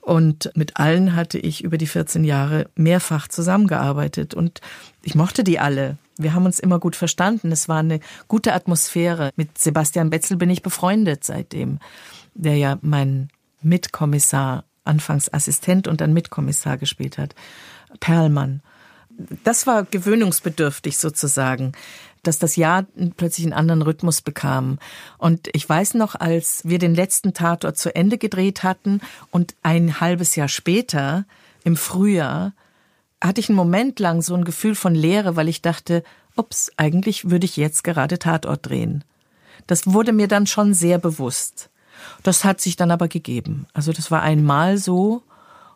Und 0.00 0.52
mit 0.54 0.76
allen 0.76 1.16
hatte 1.16 1.38
ich 1.38 1.64
über 1.64 1.78
die 1.78 1.88
14 1.88 2.22
Jahre 2.22 2.68
mehrfach 2.76 3.26
zusammengearbeitet 3.26 4.34
und 4.34 4.60
ich 5.02 5.16
mochte 5.16 5.42
die 5.42 5.58
alle. 5.58 5.98
Wir 6.18 6.34
haben 6.34 6.46
uns 6.46 6.58
immer 6.58 6.78
gut 6.78 6.96
verstanden. 6.96 7.52
Es 7.52 7.68
war 7.68 7.78
eine 7.78 8.00
gute 8.28 8.52
Atmosphäre. 8.52 9.30
Mit 9.36 9.58
Sebastian 9.58 10.10
Betzel 10.10 10.36
bin 10.36 10.50
ich 10.50 10.62
befreundet 10.62 11.24
seitdem, 11.24 11.78
der 12.34 12.56
ja 12.56 12.78
mein 12.82 13.28
Mitkommissar, 13.62 14.64
anfangs 14.84 15.32
Assistent 15.32 15.88
und 15.88 16.00
dann 16.00 16.12
Mitkommissar 16.12 16.78
gespielt 16.78 17.18
hat. 17.18 17.34
Perlmann. 18.00 18.62
Das 19.44 19.66
war 19.66 19.84
gewöhnungsbedürftig 19.84 20.98
sozusagen 20.98 21.72
dass 22.26 22.38
das 22.38 22.56
Jahr 22.56 22.86
plötzlich 23.16 23.46
einen 23.46 23.52
anderen 23.52 23.82
Rhythmus 23.82 24.20
bekam. 24.20 24.78
Und 25.18 25.48
ich 25.52 25.68
weiß 25.68 25.94
noch, 25.94 26.14
als 26.14 26.62
wir 26.64 26.78
den 26.78 26.94
letzten 26.94 27.34
Tatort 27.34 27.78
zu 27.78 27.94
Ende 27.94 28.18
gedreht 28.18 28.62
hatten 28.62 29.00
und 29.30 29.54
ein 29.62 30.00
halbes 30.00 30.36
Jahr 30.36 30.48
später, 30.48 31.24
im 31.64 31.76
Frühjahr, 31.76 32.52
hatte 33.22 33.40
ich 33.40 33.48
einen 33.48 33.56
Moment 33.56 33.98
lang 33.98 34.22
so 34.22 34.34
ein 34.34 34.44
Gefühl 34.44 34.74
von 34.74 34.94
Leere, 34.94 35.36
weil 35.36 35.48
ich 35.48 35.62
dachte, 35.62 36.02
ups, 36.36 36.70
eigentlich 36.76 37.30
würde 37.30 37.46
ich 37.46 37.56
jetzt 37.56 37.84
gerade 37.84 38.18
Tatort 38.18 38.66
drehen. 38.68 39.04
Das 39.66 39.86
wurde 39.86 40.12
mir 40.12 40.28
dann 40.28 40.46
schon 40.46 40.74
sehr 40.74 40.98
bewusst. 40.98 41.70
Das 42.22 42.44
hat 42.44 42.60
sich 42.60 42.76
dann 42.76 42.90
aber 42.90 43.08
gegeben. 43.08 43.66
Also 43.72 43.92
das 43.92 44.10
war 44.10 44.22
einmal 44.22 44.78
so 44.78 45.22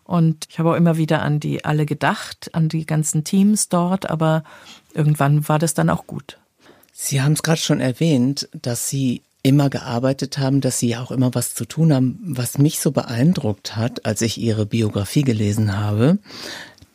und 0.04 0.46
ich 0.50 0.58
habe 0.58 0.72
auch 0.72 0.76
immer 0.76 0.96
wieder 0.96 1.22
an 1.22 1.40
die 1.40 1.64
alle 1.64 1.86
gedacht, 1.86 2.50
an 2.52 2.68
die 2.68 2.84
ganzen 2.84 3.24
Teams 3.24 3.68
dort, 3.68 4.10
aber 4.10 4.42
irgendwann 4.92 5.48
war 5.48 5.58
das 5.58 5.74
dann 5.74 5.88
auch 5.88 6.06
gut. 6.06 6.38
Sie 6.92 7.22
haben 7.22 7.32
es 7.32 7.42
gerade 7.42 7.60
schon 7.60 7.80
erwähnt, 7.80 8.48
dass 8.52 8.88
Sie 8.88 9.22
immer 9.42 9.70
gearbeitet 9.70 10.36
haben, 10.36 10.60
dass 10.60 10.78
Sie 10.78 10.96
auch 10.96 11.10
immer 11.10 11.34
was 11.34 11.54
zu 11.54 11.64
tun 11.64 11.94
haben. 11.94 12.18
Was 12.22 12.58
mich 12.58 12.78
so 12.80 12.90
beeindruckt 12.90 13.76
hat, 13.76 14.04
als 14.04 14.20
ich 14.20 14.38
Ihre 14.38 14.66
Biografie 14.66 15.22
gelesen 15.22 15.78
habe, 15.78 16.18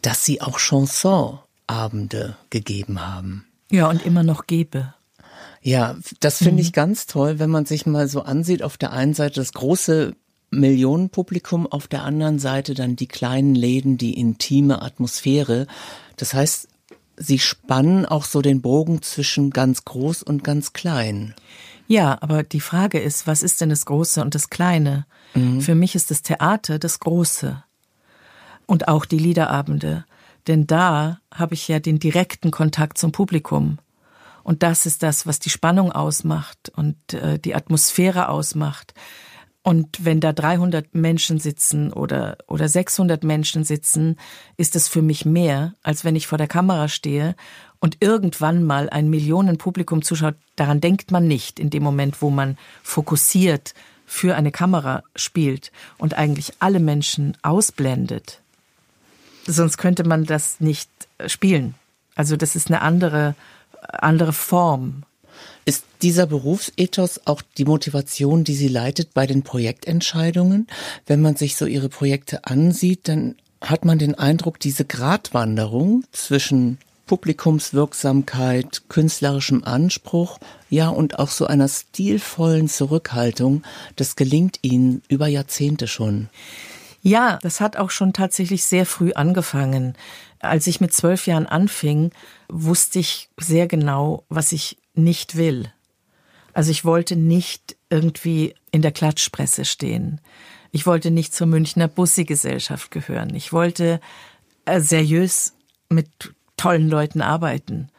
dass 0.06 0.24
Sie 0.24 0.42
auch 0.42 0.60
Chansonabende 0.60 2.38
gegeben 2.50 3.06
haben. 3.06 3.46
Ja, 3.72 3.90
und 3.90 4.06
immer 4.06 4.24
noch 4.24 4.46
gebe. 4.46 4.94
Ja, 5.62 5.96
das 6.20 6.38
finde 6.38 6.54
mhm. 6.54 6.60
ich 6.60 6.74
ganz 6.74 7.08
toll, 7.08 7.40
wenn 7.40 7.50
man 7.50 7.66
sich 7.66 7.88
mal 7.88 8.08
so 8.08 8.22
ansieht, 8.22 8.62
auf 8.62 8.78
der 8.78 8.94
einen 8.94 9.16
Seite 9.16 9.40
das 9.40 9.54
große 9.54 10.14
Millionenpublikum, 10.52 11.66
auf 11.66 11.88
der 11.88 12.04
anderen 12.04 12.38
Seite 12.38 12.76
dann 12.76 12.96
die 12.96 13.08
kleinen 13.08 13.56
Läden, 13.56 13.98
die 13.98 14.14
intime 14.14 14.84
Atmosphäre. 14.84 15.66
Das 16.18 16.36
heißt, 16.36 16.68
sie 17.18 17.40
spannen 17.40 18.06
auch 18.06 18.26
so 18.26 18.44
den 18.44 18.62
Bogen 18.62 19.02
zwischen 19.02 19.50
ganz 19.50 19.86
groß 19.86 20.22
und 20.22 20.44
ganz 20.44 20.74
klein. 20.74 21.34
Ja, 21.88 22.18
aber 22.22 22.44
die 22.44 22.62
Frage 22.62 23.00
ist, 23.00 23.26
was 23.26 23.42
ist 23.42 23.60
denn 23.60 23.70
das 23.70 23.86
Große 23.86 24.22
und 24.22 24.36
das 24.36 24.50
Kleine? 24.50 25.08
Mhm. 25.34 25.62
Für 25.62 25.74
mich 25.74 25.96
ist 25.96 26.12
das 26.12 26.22
Theater 26.22 26.78
das 26.78 27.00
Große. 27.00 27.64
Und 28.66 28.88
auch 28.88 29.06
die 29.06 29.20
Liederabende. 29.20 30.06
Denn 30.48 30.68
da 30.68 31.20
habe 31.34 31.54
ich 31.54 31.68
ja 31.68 31.80
den 31.80 32.00
direkten 32.00 32.52
Kontakt 32.52 32.98
zum 32.98 33.12
Publikum. 33.12 33.80
Und 34.44 34.62
das 34.62 34.86
ist 34.86 35.02
das, 35.02 35.26
was 35.26 35.40
die 35.40 35.50
Spannung 35.50 35.92
ausmacht 35.92 36.72
und 36.76 37.14
äh, 37.14 37.40
die 37.40 37.56
Atmosphäre 37.56 38.30
ausmacht. 38.30 38.94
Und 39.64 40.06
wenn 40.06 40.20
da 40.20 40.32
300 40.32 40.94
Menschen 40.94 41.40
sitzen 41.40 41.92
oder, 41.92 42.38
oder 42.48 42.70
600 42.70 43.24
Menschen 43.24 43.64
sitzen, 43.64 44.18
ist 44.58 44.76
es 44.76 44.88
für 44.88 45.02
mich 45.02 45.26
mehr, 45.26 45.74
als 45.82 46.06
wenn 46.06 46.16
ich 46.16 46.28
vor 46.28 46.38
der 46.38 46.48
Kamera 46.48 46.88
stehe 46.88 47.36
und 47.80 47.98
irgendwann 48.00 48.64
mal 48.64 48.92
ein 48.92 49.10
Millionenpublikum 49.10 50.04
zuschaut. 50.04 50.36
Daran 50.56 50.82
denkt 50.82 51.10
man 51.10 51.28
nicht 51.28 51.60
in 51.60 51.72
dem 51.72 51.82
Moment, 51.82 52.22
wo 52.22 52.30
man 52.30 52.60
fokussiert 52.84 53.74
für 54.06 54.36
eine 54.36 54.52
Kamera 54.52 55.02
spielt 55.16 55.72
und 55.98 56.14
eigentlich 56.14 56.54
alle 56.60 56.80
Menschen 56.80 57.36
ausblendet. 57.42 58.44
Sonst 59.48 59.78
könnte 59.78 60.04
man 60.04 60.26
das 60.26 60.60
nicht 60.60 60.90
spielen. 61.28 61.76
Also 62.16 62.36
das 62.36 62.56
ist 62.56 62.68
eine 62.68 62.82
andere, 62.82 63.36
andere 63.92 64.34
Form 64.34 65.04
ist 65.66 65.84
dieser 66.02 66.28
Berufsethos 66.28 67.22
auch 67.26 67.42
die 67.58 67.66
Motivation, 67.66 68.44
die 68.44 68.54
Sie 68.54 68.68
leitet 68.68 69.14
bei 69.14 69.26
den 69.26 69.42
Projektentscheidungen? 69.42 70.68
Wenn 71.08 71.22
man 71.22 71.36
sich 71.36 71.56
so 71.56 71.66
Ihre 71.66 71.90
Projekte 71.90 72.46
ansieht, 72.46 73.08
dann 73.08 73.36
hat 73.62 73.84
man 73.84 73.98
den 73.98 74.14
Eindruck, 74.16 74.60
diese 74.60 74.86
Gratwanderung 74.86 76.04
zwischen 76.12 76.78
Publikumswirksamkeit, 77.08 78.84
künstlerischem 78.90 79.64
Anspruch, 79.64 80.40
ja 80.70 80.90
und 80.90 81.20
auch 81.20 81.30
so 81.30 81.48
einer 81.48 81.68
stilvollen 81.68 82.68
Zurückhaltung, 82.68 83.64
das 83.96 84.16
gelingt 84.16 84.60
Ihnen 84.62 85.02
über 85.08 85.28
Jahrzehnte 85.28 85.88
schon. 85.88 86.30
Ja, 87.08 87.38
das 87.44 87.62
hat 87.62 87.78
auch 87.78 87.92
schon 87.92 88.14
tatsächlich 88.14 88.64
sehr 88.64 88.84
früh 88.88 89.14
angefangen. 89.14 89.94
Als 90.40 90.66
ich 90.66 90.82
mit 90.82 90.92
zwölf 90.92 91.28
Jahren 91.28 91.46
anfing, 91.46 92.10
wusste 92.50 92.98
ich 92.98 93.30
sehr 93.38 93.68
genau, 93.68 94.24
was 94.28 94.52
ich 94.52 94.80
nicht 94.96 95.36
will. 95.36 95.72
Also 96.54 96.72
ich 96.72 96.84
wollte 96.84 97.16
nicht 97.16 97.76
irgendwie 97.92 98.56
in 98.72 98.82
der 98.82 98.92
Klatschpresse 98.92 99.66
stehen. 99.66 100.20
Ich 100.72 100.88
wollte 100.88 101.12
nicht 101.12 101.36
zur 101.36 101.46
Münchner 101.46 101.88
Bussi-Gesellschaft 101.88 102.90
gehören. 102.90 103.36
Ich 103.36 103.54
wollte 103.54 104.00
äh, 104.66 104.82
seriös 104.82 105.54
mit 105.90 106.10
tollen 106.58 106.90
Leuten 106.90 107.22
arbeiten. 107.22 107.90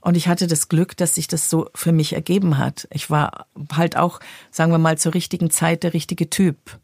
Und 0.00 0.16
ich 0.16 0.26
hatte 0.26 0.48
das 0.48 0.68
Glück, 0.68 0.96
dass 0.96 1.14
sich 1.14 1.28
das 1.28 1.48
so 1.48 1.70
für 1.76 1.92
mich 1.92 2.12
ergeben 2.12 2.58
hat. 2.58 2.88
Ich 2.90 3.08
war 3.08 3.46
halt 3.72 3.96
auch, 3.96 4.18
sagen 4.50 4.72
wir 4.72 4.78
mal, 4.78 4.98
zur 4.98 5.14
richtigen 5.14 5.48
Zeit 5.48 5.84
der 5.84 5.94
richtige 5.94 6.28
Typ. 6.28 6.80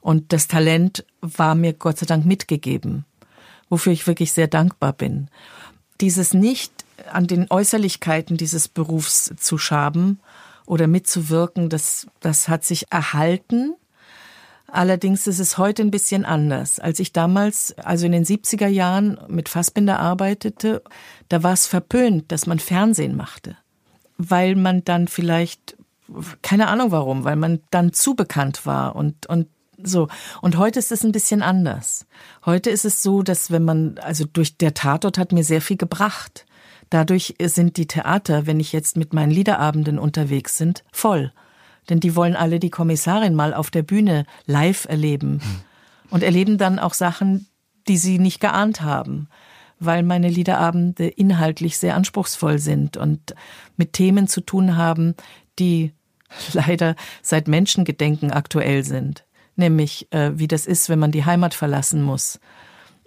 Und 0.00 0.32
das 0.32 0.48
Talent 0.48 1.04
war 1.20 1.54
mir 1.54 1.72
Gott 1.72 1.98
sei 1.98 2.06
Dank 2.06 2.24
mitgegeben, 2.24 3.04
wofür 3.68 3.92
ich 3.92 4.06
wirklich 4.06 4.32
sehr 4.32 4.48
dankbar 4.48 4.92
bin. 4.92 5.28
Dieses 6.00 6.34
nicht 6.34 6.72
an 7.12 7.26
den 7.26 7.50
Äußerlichkeiten 7.50 8.36
dieses 8.36 8.68
Berufs 8.68 9.32
zu 9.36 9.58
schaben 9.58 10.20
oder 10.66 10.86
mitzuwirken, 10.86 11.68
das, 11.68 12.06
das 12.20 12.48
hat 12.48 12.64
sich 12.64 12.92
erhalten. 12.92 13.74
Allerdings 14.70 15.26
ist 15.26 15.38
es 15.38 15.56
heute 15.56 15.82
ein 15.82 15.90
bisschen 15.90 16.24
anders. 16.24 16.78
Als 16.78 17.00
ich 17.00 17.12
damals, 17.12 17.76
also 17.78 18.06
in 18.06 18.12
den 18.12 18.24
70er 18.24 18.66
Jahren 18.66 19.18
mit 19.28 19.48
Fassbinder 19.48 19.98
arbeitete, 19.98 20.82
da 21.28 21.42
war 21.42 21.54
es 21.54 21.66
verpönt, 21.66 22.30
dass 22.30 22.46
man 22.46 22.58
Fernsehen 22.58 23.16
machte. 23.16 23.56
Weil 24.18 24.56
man 24.56 24.84
dann 24.84 25.08
vielleicht, 25.08 25.76
keine 26.42 26.68
Ahnung 26.68 26.90
warum, 26.90 27.24
weil 27.24 27.36
man 27.36 27.60
dann 27.70 27.94
zu 27.94 28.14
bekannt 28.14 28.66
war 28.66 28.94
und, 28.94 29.26
und 29.26 29.48
so. 29.82 30.08
Und 30.42 30.56
heute 30.56 30.78
ist 30.78 30.92
es 30.92 31.04
ein 31.04 31.12
bisschen 31.12 31.42
anders. 31.42 32.06
Heute 32.44 32.70
ist 32.70 32.84
es 32.84 33.02
so, 33.02 33.22
dass 33.22 33.50
wenn 33.50 33.64
man, 33.64 33.98
also 33.98 34.24
durch 34.24 34.56
der 34.56 34.74
Tatort 34.74 35.18
hat 35.18 35.32
mir 35.32 35.44
sehr 35.44 35.60
viel 35.60 35.76
gebracht 35.76 36.46
Dadurch 36.90 37.34
sind 37.40 37.76
die 37.76 37.86
Theater, 37.86 38.46
wenn 38.46 38.60
ich 38.60 38.72
jetzt 38.72 38.96
mit 38.96 39.12
meinen 39.12 39.30
Liederabenden 39.30 39.98
unterwegs 39.98 40.56
sind, 40.56 40.84
voll. 40.92 41.32
Denn 41.90 42.00
die 42.00 42.16
wollen 42.16 42.36
alle 42.36 42.58
die 42.58 42.70
Kommissarin 42.70 43.34
mal 43.34 43.54
auf 43.54 43.70
der 43.70 43.82
Bühne 43.82 44.24
live 44.46 44.86
erleben. 44.86 45.40
Hm. 45.42 45.60
Und 46.10 46.22
erleben 46.22 46.56
dann 46.56 46.78
auch 46.78 46.94
Sachen, 46.94 47.46
die 47.86 47.98
sie 47.98 48.18
nicht 48.18 48.40
geahnt 48.40 48.80
haben. 48.80 49.28
Weil 49.78 50.02
meine 50.02 50.28
Liederabende 50.28 51.06
inhaltlich 51.06 51.76
sehr 51.78 51.94
anspruchsvoll 51.94 52.58
sind 52.58 52.96
und 52.96 53.34
mit 53.76 53.92
Themen 53.92 54.26
zu 54.26 54.40
tun 54.40 54.76
haben, 54.76 55.14
die 55.58 55.92
leider 56.52 56.96
seit 57.22 57.48
Menschengedenken 57.48 58.32
aktuell 58.32 58.82
sind. 58.82 59.24
Nämlich, 59.58 60.06
äh, 60.12 60.30
wie 60.38 60.46
das 60.46 60.66
ist, 60.66 60.88
wenn 60.88 61.00
man 61.00 61.10
die 61.10 61.24
Heimat 61.24 61.52
verlassen 61.52 62.00
muss. 62.00 62.38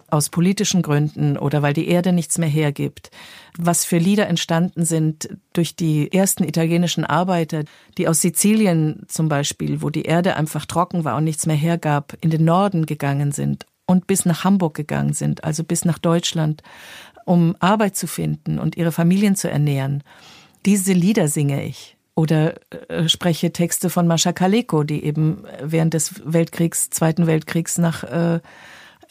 Aus 0.10 0.28
politischen 0.28 0.82
Gründen 0.82 1.38
oder 1.38 1.62
weil 1.62 1.72
die 1.72 1.88
Erde 1.88 2.12
nichts 2.12 2.38
mehr 2.38 2.50
hergibt, 2.50 3.10
was 3.58 3.86
für 3.86 3.98
Lieder 3.98 4.28
entstanden 4.28 4.84
sind 4.84 5.30
durch 5.54 5.78
die 5.78 6.12
ersten 6.12 6.44
italienischen 6.44 7.06
Arbeiter, 7.06 7.64
die 7.98 8.10
aus 8.10 8.20
Sizilien 8.20 9.04
zum 9.08 9.30
Beispiel, 9.30 9.82
wo 9.82 9.90
die 9.90 10.04
Erde 10.04 10.36
einfach 10.36 10.66
trocken 10.66 11.06
war 11.06 11.16
und 11.16 11.24
nichts 11.24 11.46
mehr 11.46 11.56
hergab, 11.56 12.18
in 12.20 12.30
den 12.30 12.44
Norden 12.44 12.86
gegangen 12.86 13.32
sind 13.32 13.66
und 13.86 14.06
bis 14.06 14.26
nach 14.26 14.44
Hamburg 14.44 14.74
gegangen 14.74 15.14
sind, 15.14 15.46
also 15.46 15.64
bis 15.64 15.86
nach 15.86 16.00
Deutschland, 16.00 16.64
um 17.24 17.56
Arbeit 17.62 17.96
zu 17.96 18.08
finden 18.08 18.60
und 18.60 18.76
ihre 18.76 18.92
Familien 18.92 19.38
zu 19.38 19.50
ernähren. 19.50 20.04
Diese 20.66 20.92
Lieder 20.92 21.30
singe 21.30 21.64
ich 21.64 21.96
oder 22.22 22.54
äh, 22.88 23.10
spreche 23.10 23.52
Texte 23.52 23.90
von 23.90 24.06
Mascha 24.06 24.32
Kaleko, 24.32 24.84
die 24.84 25.04
eben 25.04 25.44
während 25.64 25.96
des 25.96 26.22
Weltkriegs, 26.24 26.92
Zweiten 26.92 27.26
Weltkriegs 27.26 27.80
nach 27.80 28.04
äh, 28.04 28.42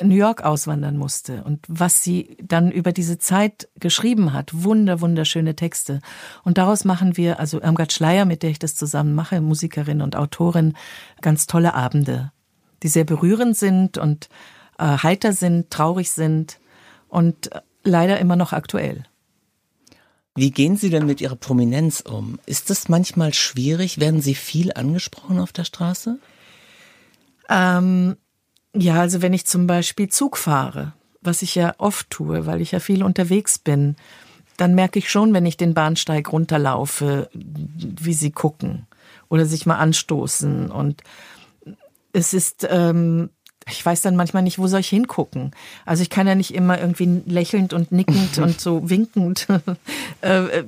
New 0.00 0.14
York 0.14 0.44
auswandern 0.44 0.96
musste 0.96 1.42
und 1.42 1.66
was 1.68 2.04
sie 2.04 2.36
dann 2.40 2.70
über 2.70 2.92
diese 2.92 3.18
Zeit 3.18 3.68
geschrieben 3.80 4.32
hat. 4.32 4.50
Wunder, 4.62 5.00
wunderschöne 5.00 5.56
Texte. 5.56 6.00
Und 6.44 6.56
daraus 6.56 6.84
machen 6.84 7.16
wir, 7.16 7.40
also 7.40 7.60
Irmgard 7.60 7.92
Schleier, 7.92 8.26
mit 8.26 8.44
der 8.44 8.50
ich 8.50 8.60
das 8.60 8.76
zusammen 8.76 9.12
mache, 9.12 9.40
Musikerin 9.40 10.02
und 10.02 10.14
Autorin, 10.14 10.74
ganz 11.20 11.48
tolle 11.48 11.74
Abende, 11.74 12.30
die 12.84 12.88
sehr 12.88 13.04
berührend 13.04 13.56
sind 13.56 13.98
und 13.98 14.28
äh, 14.78 14.84
heiter 14.84 15.32
sind, 15.32 15.70
traurig 15.70 16.12
sind 16.12 16.60
und 17.08 17.50
leider 17.82 18.20
immer 18.20 18.36
noch 18.36 18.52
aktuell. 18.52 19.04
Wie 20.36 20.50
gehen 20.50 20.76
Sie 20.76 20.90
denn 20.90 21.06
mit 21.06 21.20
Ihrer 21.20 21.36
Prominenz 21.36 22.00
um? 22.00 22.38
Ist 22.46 22.70
das 22.70 22.88
manchmal 22.88 23.34
schwierig? 23.34 23.98
Werden 23.98 24.20
Sie 24.20 24.34
viel 24.34 24.72
angesprochen 24.72 25.38
auf 25.40 25.52
der 25.52 25.64
Straße? 25.64 26.18
Ähm, 27.48 28.16
ja, 28.74 29.00
also 29.00 29.22
wenn 29.22 29.32
ich 29.32 29.46
zum 29.46 29.66
Beispiel 29.66 30.08
Zug 30.08 30.36
fahre, 30.36 30.92
was 31.20 31.42
ich 31.42 31.56
ja 31.56 31.74
oft 31.78 32.08
tue, 32.10 32.46
weil 32.46 32.60
ich 32.60 32.72
ja 32.72 32.80
viel 32.80 33.02
unterwegs 33.02 33.58
bin, 33.58 33.96
dann 34.56 34.74
merke 34.74 34.98
ich 34.98 35.10
schon, 35.10 35.34
wenn 35.34 35.46
ich 35.46 35.56
den 35.56 35.74
Bahnsteig 35.74 36.32
runterlaufe, 36.32 37.28
wie 37.32 38.12
sie 38.12 38.30
gucken 38.30 38.86
oder 39.28 39.46
sich 39.46 39.66
mal 39.66 39.78
anstoßen. 39.78 40.70
Und 40.70 41.02
es 42.12 42.34
ist, 42.34 42.66
ähm, 42.70 43.30
ich 43.70 43.84
weiß 43.84 44.02
dann 44.02 44.16
manchmal 44.16 44.42
nicht, 44.42 44.58
wo 44.58 44.66
soll 44.66 44.80
ich 44.80 44.88
hingucken. 44.88 45.52
Also 45.86 46.02
ich 46.02 46.10
kann 46.10 46.26
ja 46.26 46.34
nicht 46.34 46.54
immer 46.54 46.80
irgendwie 46.80 47.22
lächelnd 47.26 47.72
und 47.72 47.92
nickend 47.92 48.38
und 48.42 48.60
so 48.60 48.88
winkend 48.88 49.46
äh, 50.20 50.64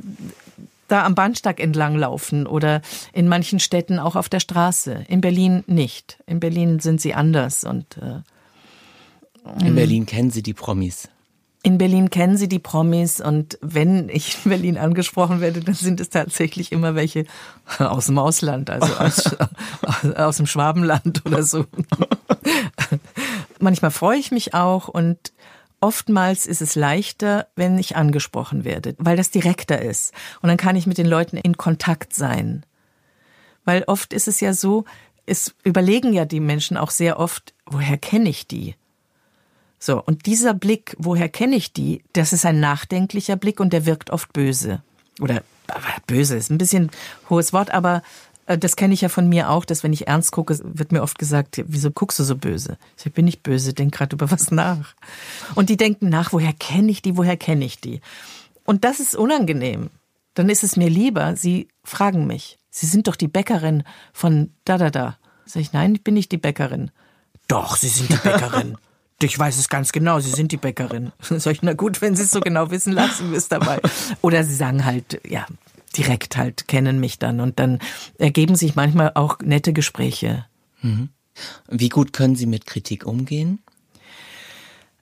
da 0.88 1.04
am 1.04 1.14
Bahnsteig 1.14 1.58
entlang 1.58 1.96
laufen 1.96 2.46
oder 2.46 2.82
in 3.12 3.26
manchen 3.26 3.60
Städten 3.60 3.98
auch 3.98 4.14
auf 4.14 4.28
der 4.28 4.40
Straße. 4.40 5.04
In 5.08 5.22
Berlin 5.22 5.64
nicht. 5.66 6.18
In 6.26 6.38
Berlin 6.38 6.80
sind 6.80 7.00
sie 7.00 7.14
anders 7.14 7.64
und 7.64 7.96
äh, 7.96 8.20
in 9.64 9.74
Berlin 9.74 10.06
kennen 10.06 10.30
Sie 10.30 10.42
die 10.42 10.54
Promis. 10.54 11.08
In 11.64 11.78
Berlin 11.78 12.10
kennen 12.10 12.36
sie 12.36 12.48
die 12.48 12.58
Promis 12.58 13.20
und 13.20 13.56
wenn 13.60 14.08
ich 14.08 14.36
in 14.44 14.50
Berlin 14.50 14.78
angesprochen 14.78 15.40
werde, 15.40 15.60
dann 15.60 15.74
sind 15.74 16.00
es 16.00 16.10
tatsächlich 16.10 16.72
immer 16.72 16.96
welche 16.96 17.24
aus 17.78 18.06
dem 18.06 18.18
Ausland, 18.18 18.68
also 18.68 18.92
aus, 18.96 19.36
aus 20.16 20.36
dem 20.38 20.46
Schwabenland 20.46 21.24
oder 21.24 21.44
so. 21.44 21.66
Manchmal 23.62 23.90
freue 23.90 24.18
ich 24.18 24.32
mich 24.32 24.54
auch 24.54 24.88
und 24.88 25.32
Oftmals 25.82 26.46
ist 26.46 26.62
es 26.62 26.76
leichter, 26.76 27.48
wenn 27.56 27.76
ich 27.76 27.96
angesprochen 27.96 28.62
werde, 28.62 28.94
weil 28.98 29.16
das 29.16 29.32
direkter 29.32 29.82
ist. 29.82 30.14
Und 30.40 30.48
dann 30.48 30.56
kann 30.56 30.76
ich 30.76 30.86
mit 30.86 30.96
den 30.96 31.08
Leuten 31.08 31.36
in 31.36 31.56
Kontakt 31.56 32.14
sein. 32.14 32.64
Weil 33.64 33.82
oft 33.88 34.12
ist 34.12 34.28
es 34.28 34.38
ja 34.38 34.54
so, 34.54 34.84
es 35.26 35.56
überlegen 35.64 36.12
ja 36.12 36.24
die 36.24 36.38
Menschen 36.38 36.76
auch 36.76 36.92
sehr 36.92 37.18
oft, 37.18 37.52
woher 37.66 37.98
kenne 37.98 38.28
ich 38.28 38.46
die? 38.46 38.76
So, 39.80 40.00
und 40.00 40.26
dieser 40.26 40.54
Blick, 40.54 40.94
woher 41.00 41.28
kenne 41.28 41.56
ich 41.56 41.72
die, 41.72 42.04
das 42.12 42.32
ist 42.32 42.46
ein 42.46 42.60
nachdenklicher 42.60 43.34
Blick 43.34 43.58
und 43.58 43.72
der 43.72 43.84
wirkt 43.84 44.10
oft 44.10 44.32
böse. 44.32 44.84
Oder 45.20 45.42
böse 46.06 46.36
ist 46.36 46.48
ein 46.48 46.58
bisschen 46.58 46.92
hohes 47.28 47.52
Wort, 47.52 47.72
aber 47.72 48.04
das 48.46 48.76
kenne 48.76 48.94
ich 48.94 49.00
ja 49.00 49.08
von 49.08 49.28
mir 49.28 49.50
auch, 49.50 49.64
dass 49.64 49.82
wenn 49.82 49.92
ich 49.92 50.08
ernst 50.08 50.32
gucke, 50.32 50.58
wird 50.62 50.92
mir 50.92 51.02
oft 51.02 51.18
gesagt, 51.18 51.62
wieso 51.66 51.90
guckst 51.90 52.18
du 52.18 52.24
so 52.24 52.36
böse? 52.36 52.76
Ich 53.02 53.12
bin 53.12 53.24
nicht 53.24 53.42
böse, 53.42 53.72
denk 53.72 53.94
gerade 53.94 54.16
über 54.16 54.30
was 54.30 54.50
nach. 54.50 54.94
Und 55.54 55.68
die 55.68 55.76
denken 55.76 56.08
nach, 56.08 56.32
woher 56.32 56.52
kenne 56.52 56.90
ich 56.90 57.02
die, 57.02 57.16
woher 57.16 57.36
kenne 57.36 57.64
ich 57.64 57.80
die? 57.80 58.00
Und 58.64 58.84
das 58.84 59.00
ist 59.00 59.14
unangenehm. 59.14 59.90
Dann 60.34 60.48
ist 60.48 60.64
es 60.64 60.76
mir 60.76 60.88
lieber, 60.88 61.36
sie 61.36 61.68
fragen 61.84 62.26
mich, 62.26 62.58
Sie 62.74 62.86
sind 62.86 63.06
doch 63.06 63.16
die 63.16 63.28
Bäckerin 63.28 63.84
von 64.14 64.50
da 64.64 64.78
da 64.78 64.90
da. 64.90 65.18
Sag 65.44 65.60
ich, 65.60 65.72
nein, 65.74 65.94
ich 65.94 66.02
bin 66.02 66.14
nicht 66.14 66.32
die 66.32 66.38
Bäckerin. 66.38 66.90
Doch, 67.46 67.76
Sie 67.76 67.88
sind 67.88 68.08
die 68.08 68.16
Bäckerin. 68.28 68.78
Ich 69.20 69.38
weiß 69.38 69.58
es 69.58 69.68
ganz 69.68 69.92
genau, 69.92 70.18
Sie 70.20 70.30
sind 70.30 70.52
die 70.52 70.56
Bäckerin. 70.56 71.12
Sag 71.20 71.52
ich, 71.52 71.62
na 71.62 71.74
gut, 71.74 72.00
wenn 72.00 72.16
Sie 72.16 72.22
es 72.22 72.30
so 72.30 72.40
genau 72.40 72.70
wissen, 72.70 72.94
lassen 72.94 73.30
wir 73.30 73.38
es 73.38 73.48
dabei. 73.48 73.78
Oder 74.22 74.42
Sie 74.42 74.54
sagen 74.54 74.86
halt, 74.86 75.20
ja, 75.28 75.46
direkt 75.92 76.36
halt 76.36 76.68
kennen 76.68 77.00
mich 77.00 77.18
dann 77.18 77.40
und 77.40 77.58
dann 77.58 77.78
ergeben 78.18 78.54
sich 78.54 78.74
manchmal 78.74 79.12
auch 79.14 79.38
nette 79.40 79.72
Gespräche. 79.72 80.46
Mhm. 80.80 81.10
Wie 81.68 81.88
gut 81.88 82.12
können 82.12 82.36
Sie 82.36 82.46
mit 82.46 82.66
Kritik 82.66 83.06
umgehen? 83.06 83.60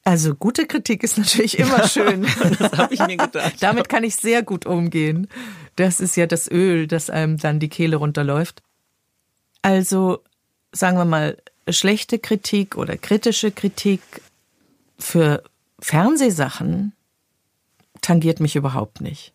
Also 0.05 0.35
gute 0.35 0.66
Kritik 0.66 1.03
ist 1.03 1.18
natürlich 1.18 1.59
immer 1.59 1.87
schön. 1.88 2.26
das 2.59 2.72
habe 2.72 2.94
ich 2.94 3.00
mir 3.00 3.16
gedacht. 3.16 3.55
Damit 3.61 3.88
kann 3.88 4.05
ich 4.05 4.16
sehr 4.16 4.42
gut 4.42 4.66
umgehen. 4.66 5.29
Das 5.76 6.00
ist 6.00 6.16
ja 6.16 6.26
das 6.26 6.50
Öl, 6.50 6.87
das 6.87 7.11
einem 7.11 7.38
dann 7.38 7.61
die 7.61 7.68
Kehle 7.68 7.96
runterläuft. 7.96 8.62
Also 9.62 10.22
sagen 10.72 10.96
wir 10.96 11.05
mal, 11.05 11.37
schlechte 11.68 12.18
Kritik 12.18 12.76
oder 12.76 12.96
kritische 12.96 13.50
Kritik 13.50 14.00
für 14.98 15.42
Fernsehsachen 15.81 16.92
tangiert 18.00 18.40
mich 18.40 18.57
überhaupt 18.57 19.00
nicht. 19.00 19.33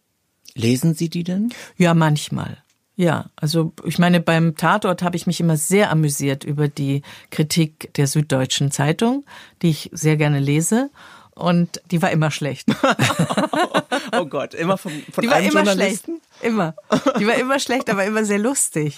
Lesen 0.55 0.95
Sie 0.95 1.09
die 1.09 1.23
denn? 1.23 1.53
Ja, 1.77 1.93
manchmal. 1.93 2.57
Ja, 2.95 3.25
also 3.35 3.73
ich 3.83 3.99
meine, 3.99 4.21
beim 4.21 4.55
Tatort 4.55 5.03
habe 5.03 5.17
ich 5.17 5.27
mich 5.27 5.41
immer 5.41 5.57
sehr 5.57 5.91
amüsiert 5.91 6.45
über 6.45 6.69
die 6.69 7.01
Kritik 7.29 7.93
der 7.95 8.07
Süddeutschen 8.07 8.71
Zeitung, 8.71 9.25
die 9.61 9.69
ich 9.69 9.89
sehr 9.91 10.15
gerne 10.15 10.39
lese. 10.39 10.89
Und 11.35 11.81
die 11.91 12.01
war 12.01 12.11
immer 12.11 12.31
schlecht. 12.31 12.69
oh 14.17 14.25
Gott, 14.25 14.53
immer 14.53 14.77
von, 14.77 14.93
von 15.11 15.21
die 15.21 15.29
war 15.29 15.41
immer 15.41 15.65
Journalisten? 15.65 16.21
schlecht. 16.21 16.45
Immer. 16.45 16.75
Die 17.19 17.27
war 17.27 17.35
immer 17.35 17.59
schlecht, 17.59 17.89
aber 17.89 18.05
immer 18.05 18.23
sehr 18.23 18.39
lustig. 18.39 18.97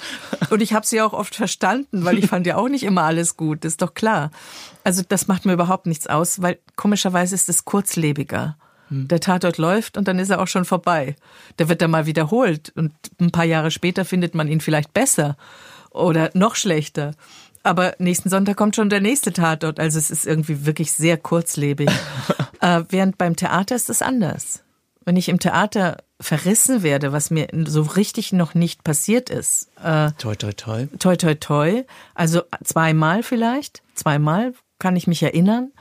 Und 0.51 0.61
ich 0.61 0.73
habe 0.73 0.85
sie 0.85 1.01
auch 1.01 1.13
oft 1.13 1.33
verstanden, 1.33 2.05
weil 2.05 2.19
ich 2.19 2.27
fand 2.27 2.45
ja 2.45 2.57
auch 2.57 2.69
nicht 2.69 2.83
immer 2.83 3.03
alles 3.03 3.37
gut, 3.37 3.65
das 3.65 3.73
ist 3.73 3.81
doch 3.81 3.95
klar. 3.95 4.29
Also 4.83 5.01
das 5.07 5.27
macht 5.27 5.45
mir 5.45 5.53
überhaupt 5.53 5.87
nichts 5.87 6.05
aus, 6.05 6.39
weil 6.39 6.59
komischerweise 6.75 7.33
ist 7.33 7.49
es 7.49 7.65
kurzlebiger. 7.65 8.55
Hm. 8.89 9.07
Der 9.07 9.19
Tatort 9.19 9.57
läuft 9.57 9.97
und 9.97 10.07
dann 10.07 10.19
ist 10.19 10.29
er 10.29 10.41
auch 10.41 10.47
schon 10.47 10.65
vorbei. 10.65 11.15
Der 11.59 11.69
wird 11.69 11.81
dann 11.81 11.91
mal 11.91 12.05
wiederholt 12.05 12.71
und 12.75 12.93
ein 13.19 13.31
paar 13.31 13.45
Jahre 13.45 13.71
später 13.71 14.05
findet 14.05 14.35
man 14.35 14.47
ihn 14.47 14.61
vielleicht 14.61 14.93
besser 14.93 15.37
oder 15.91 16.29
noch 16.33 16.55
schlechter. 16.55 17.11
Aber 17.63 17.95
nächsten 17.99 18.29
Sonntag 18.29 18.55
kommt 18.55 18.75
schon 18.75 18.89
der 18.89 19.01
nächste 19.01 19.33
Tatort. 19.33 19.79
Also 19.79 19.97
es 19.99 20.09
ist 20.09 20.25
irgendwie 20.25 20.65
wirklich 20.65 20.93
sehr 20.93 21.17
kurzlebig. 21.17 21.89
äh, 22.61 22.83
während 22.89 23.17
beim 23.17 23.35
Theater 23.35 23.75
ist 23.75 23.89
es 23.89 24.01
anders. 24.01 24.63
Wenn 25.03 25.17
ich 25.17 25.29
im 25.29 25.39
Theater 25.39 25.97
verrissen 26.19 26.83
werde, 26.83 27.11
was 27.11 27.29
mir 27.29 27.47
so 27.65 27.81
richtig 27.81 28.33
noch 28.33 28.53
nicht 28.53 28.83
passiert 28.83 29.29
ist. 29.29 29.69
Äh, 29.83 30.11
toi, 30.17 30.35
toi, 30.35 30.53
toi. 30.53 30.87
Toi, 30.99 31.15
toi, 31.15 31.35
toi. 31.35 31.83
Also 32.13 32.41
zweimal 32.63 33.23
vielleicht. 33.23 33.81
Zweimal 33.95 34.53
kann 34.79 34.95
ich 34.95 35.07
mich 35.07 35.23
erinnern 35.23 35.71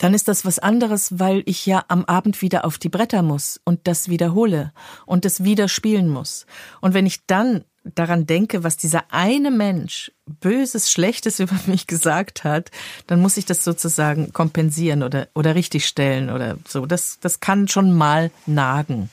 dann 0.00 0.14
ist 0.14 0.28
das 0.28 0.46
was 0.46 0.58
anderes, 0.58 1.18
weil 1.18 1.42
ich 1.44 1.66
ja 1.66 1.84
am 1.88 2.06
Abend 2.06 2.40
wieder 2.40 2.64
auf 2.64 2.78
die 2.78 2.88
Bretter 2.88 3.20
muss 3.22 3.60
und 3.64 3.80
das 3.86 4.08
wiederhole 4.08 4.72
und 5.04 5.26
das 5.26 5.44
wieder 5.44 5.68
spielen 5.68 6.08
muss. 6.08 6.46
Und 6.80 6.94
wenn 6.94 7.04
ich 7.04 7.26
dann 7.26 7.64
daran 7.84 8.26
denke, 8.26 8.64
was 8.64 8.78
dieser 8.78 9.04
eine 9.10 9.50
Mensch 9.50 10.10
Böses, 10.26 10.90
Schlechtes 10.90 11.38
über 11.38 11.56
mich 11.66 11.86
gesagt 11.86 12.44
hat, 12.44 12.70
dann 13.06 13.20
muss 13.20 13.36
ich 13.36 13.44
das 13.44 13.62
sozusagen 13.62 14.32
kompensieren 14.32 15.02
oder, 15.02 15.28
oder 15.34 15.54
richtigstellen 15.54 16.30
oder 16.30 16.56
so. 16.66 16.86
Das, 16.86 17.18
das 17.20 17.40
kann 17.40 17.68
schon 17.68 17.92
mal 17.92 18.30
nagen. 18.46 19.10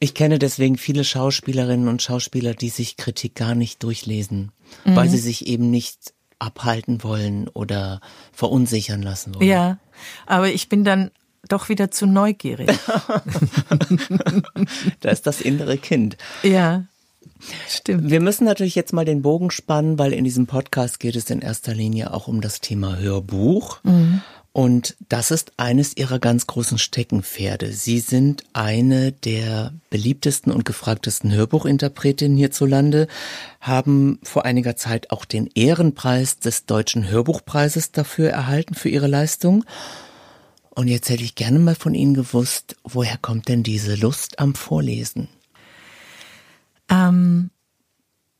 Ich 0.00 0.12
kenne 0.12 0.38
deswegen 0.38 0.76
viele 0.76 1.04
Schauspielerinnen 1.04 1.88
und 1.88 2.02
Schauspieler, 2.02 2.52
die 2.54 2.68
sich 2.70 2.98
Kritik 2.98 3.34
gar 3.34 3.54
nicht 3.54 3.82
durchlesen, 3.82 4.52
mhm. 4.84 4.96
weil 4.96 5.08
sie 5.08 5.18
sich 5.18 5.46
eben 5.46 5.70
nicht 5.70 6.14
abhalten 6.38 7.02
wollen 7.02 7.48
oder 7.48 8.00
verunsichern 8.32 9.02
lassen 9.02 9.34
wollen. 9.34 9.48
Ja, 9.48 9.78
aber 10.26 10.48
ich 10.48 10.68
bin 10.68 10.84
dann 10.84 11.10
doch 11.48 11.68
wieder 11.68 11.90
zu 11.90 12.06
neugierig. 12.06 12.68
da 15.00 15.10
ist 15.10 15.26
das 15.26 15.40
innere 15.40 15.78
Kind. 15.78 16.16
Ja. 16.42 16.84
Stimmt. 17.68 18.10
Wir 18.10 18.20
müssen 18.20 18.44
natürlich 18.44 18.74
jetzt 18.74 18.92
mal 18.92 19.04
den 19.04 19.22
Bogen 19.22 19.50
spannen, 19.50 19.98
weil 19.98 20.12
in 20.12 20.24
diesem 20.24 20.46
Podcast 20.46 21.00
geht 21.00 21.16
es 21.16 21.30
in 21.30 21.40
erster 21.40 21.74
Linie 21.74 22.12
auch 22.12 22.28
um 22.28 22.40
das 22.40 22.60
Thema 22.60 22.96
Hörbuch. 22.96 23.78
Mhm. 23.84 24.22
Und 24.56 24.96
das 25.10 25.32
ist 25.32 25.52
eines 25.58 25.98
ihrer 25.98 26.18
ganz 26.18 26.46
großen 26.46 26.78
Steckenpferde. 26.78 27.72
Sie 27.72 28.00
sind 28.00 28.42
eine 28.54 29.12
der 29.12 29.74
beliebtesten 29.90 30.50
und 30.50 30.64
gefragtesten 30.64 31.30
Hörbuchinterpretinnen 31.30 32.38
hierzulande, 32.38 33.06
haben 33.60 34.18
vor 34.22 34.46
einiger 34.46 34.74
Zeit 34.74 35.10
auch 35.10 35.26
den 35.26 35.50
Ehrenpreis 35.54 36.38
des 36.38 36.64
Deutschen 36.64 37.06
Hörbuchpreises 37.06 37.92
dafür 37.92 38.30
erhalten, 38.30 38.74
für 38.74 38.88
ihre 38.88 39.08
Leistung. 39.08 39.62
Und 40.70 40.88
jetzt 40.88 41.10
hätte 41.10 41.24
ich 41.24 41.34
gerne 41.34 41.58
mal 41.58 41.74
von 41.74 41.94
Ihnen 41.94 42.14
gewusst, 42.14 42.76
woher 42.82 43.18
kommt 43.18 43.48
denn 43.48 43.62
diese 43.62 43.94
Lust 43.94 44.38
am 44.38 44.54
Vorlesen? 44.54 45.28
Ähm, 46.88 47.50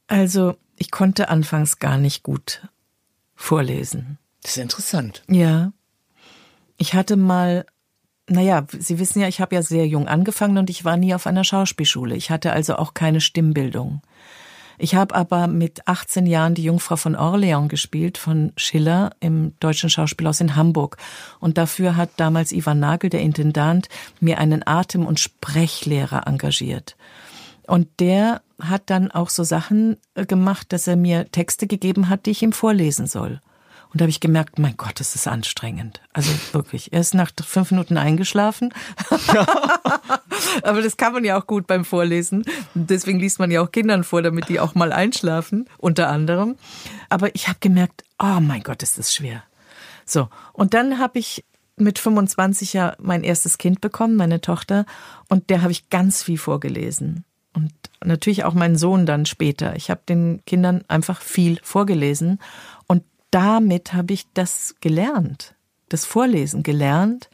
also, 0.06 0.56
ich 0.78 0.90
konnte 0.90 1.28
anfangs 1.28 1.78
gar 1.78 1.98
nicht 1.98 2.22
gut 2.22 2.66
vorlesen. 3.34 4.16
Das 4.40 4.52
ist 4.52 4.62
interessant. 4.62 5.22
Ja. 5.28 5.72
Ich 6.76 6.94
hatte 6.94 7.16
mal, 7.16 7.66
naja, 8.28 8.66
Sie 8.70 8.98
wissen 8.98 9.20
ja, 9.20 9.28
ich 9.28 9.40
habe 9.40 9.54
ja 9.54 9.62
sehr 9.62 9.86
jung 9.86 10.08
angefangen 10.08 10.58
und 10.58 10.70
ich 10.70 10.84
war 10.84 10.96
nie 10.96 11.14
auf 11.14 11.26
einer 11.26 11.44
Schauspielschule. 11.44 12.16
Ich 12.16 12.30
hatte 12.30 12.52
also 12.52 12.76
auch 12.76 12.94
keine 12.94 13.20
Stimmbildung. 13.20 14.02
Ich 14.78 14.94
habe 14.94 15.14
aber 15.14 15.46
mit 15.46 15.88
18 15.88 16.26
Jahren 16.26 16.54
die 16.54 16.64
Jungfrau 16.64 16.96
von 16.96 17.16
Orleans 17.16 17.70
gespielt 17.70 18.18
von 18.18 18.52
Schiller 18.56 19.10
im 19.20 19.54
Deutschen 19.58 19.88
Schauspielhaus 19.88 20.40
in 20.40 20.54
Hamburg. 20.54 20.98
Und 21.40 21.56
dafür 21.56 21.96
hat 21.96 22.10
damals 22.18 22.52
Ivan 22.52 22.80
Nagel, 22.80 23.08
der 23.08 23.20
Intendant, 23.22 23.88
mir 24.20 24.38
einen 24.38 24.66
Atem- 24.66 25.06
und 25.06 25.18
Sprechlehrer 25.18 26.26
engagiert. 26.26 26.96
Und 27.66 27.88
der 28.00 28.42
hat 28.60 28.82
dann 28.86 29.10
auch 29.10 29.30
so 29.30 29.44
Sachen 29.44 29.96
äh, 30.14 30.26
gemacht, 30.26 30.72
dass 30.72 30.86
er 30.86 30.96
mir 30.96 31.30
Texte 31.30 31.66
gegeben 31.66 32.08
hat, 32.08 32.26
die 32.26 32.30
ich 32.30 32.42
ihm 32.42 32.52
vorlesen 32.52 33.06
soll. 33.06 33.40
Und 33.96 34.00
da 34.00 34.02
habe 34.02 34.10
ich 34.10 34.20
gemerkt, 34.20 34.58
mein 34.58 34.76
Gott, 34.76 35.00
das 35.00 35.14
ist 35.14 35.26
anstrengend. 35.26 36.02
Also 36.12 36.30
wirklich. 36.52 36.92
Er 36.92 37.00
ist 37.00 37.14
nach 37.14 37.30
fünf 37.42 37.70
Minuten 37.70 37.96
eingeschlafen. 37.96 38.74
Aber 40.62 40.82
das 40.82 40.98
kann 40.98 41.14
man 41.14 41.24
ja 41.24 41.40
auch 41.40 41.46
gut 41.46 41.66
beim 41.66 41.82
Vorlesen. 41.82 42.44
Deswegen 42.74 43.18
liest 43.18 43.38
man 43.38 43.50
ja 43.50 43.62
auch 43.62 43.72
Kindern 43.72 44.04
vor, 44.04 44.20
damit 44.20 44.50
die 44.50 44.60
auch 44.60 44.74
mal 44.74 44.92
einschlafen, 44.92 45.66
unter 45.78 46.10
anderem. 46.10 46.56
Aber 47.08 47.34
ich 47.34 47.48
habe 47.48 47.56
gemerkt, 47.60 48.04
oh 48.18 48.38
mein 48.38 48.62
Gott, 48.62 48.82
ist 48.82 48.98
das 48.98 49.14
schwer. 49.14 49.42
So, 50.04 50.28
und 50.52 50.74
dann 50.74 50.98
habe 50.98 51.18
ich 51.18 51.46
mit 51.78 51.98
25 51.98 52.74
ja 52.74 52.96
mein 52.98 53.24
erstes 53.24 53.56
Kind 53.56 53.80
bekommen, 53.80 54.16
meine 54.16 54.42
Tochter, 54.42 54.84
und 55.30 55.48
der 55.48 55.62
habe 55.62 55.72
ich 55.72 55.88
ganz 55.88 56.22
viel 56.22 56.36
vorgelesen. 56.36 57.24
Und 57.54 57.72
natürlich 58.04 58.44
auch 58.44 58.52
meinen 58.52 58.76
Sohn 58.76 59.06
dann 59.06 59.24
später. 59.24 59.74
Ich 59.74 59.88
habe 59.88 60.02
den 60.06 60.42
Kindern 60.44 60.84
einfach 60.88 61.22
viel 61.22 61.58
vorgelesen 61.62 62.38
damit 63.30 63.92
habe 63.92 64.12
ich 64.12 64.26
das 64.34 64.74
gelernt, 64.80 65.54
das 65.88 66.04
Vorlesen 66.04 66.62
gelernt. 66.62 67.28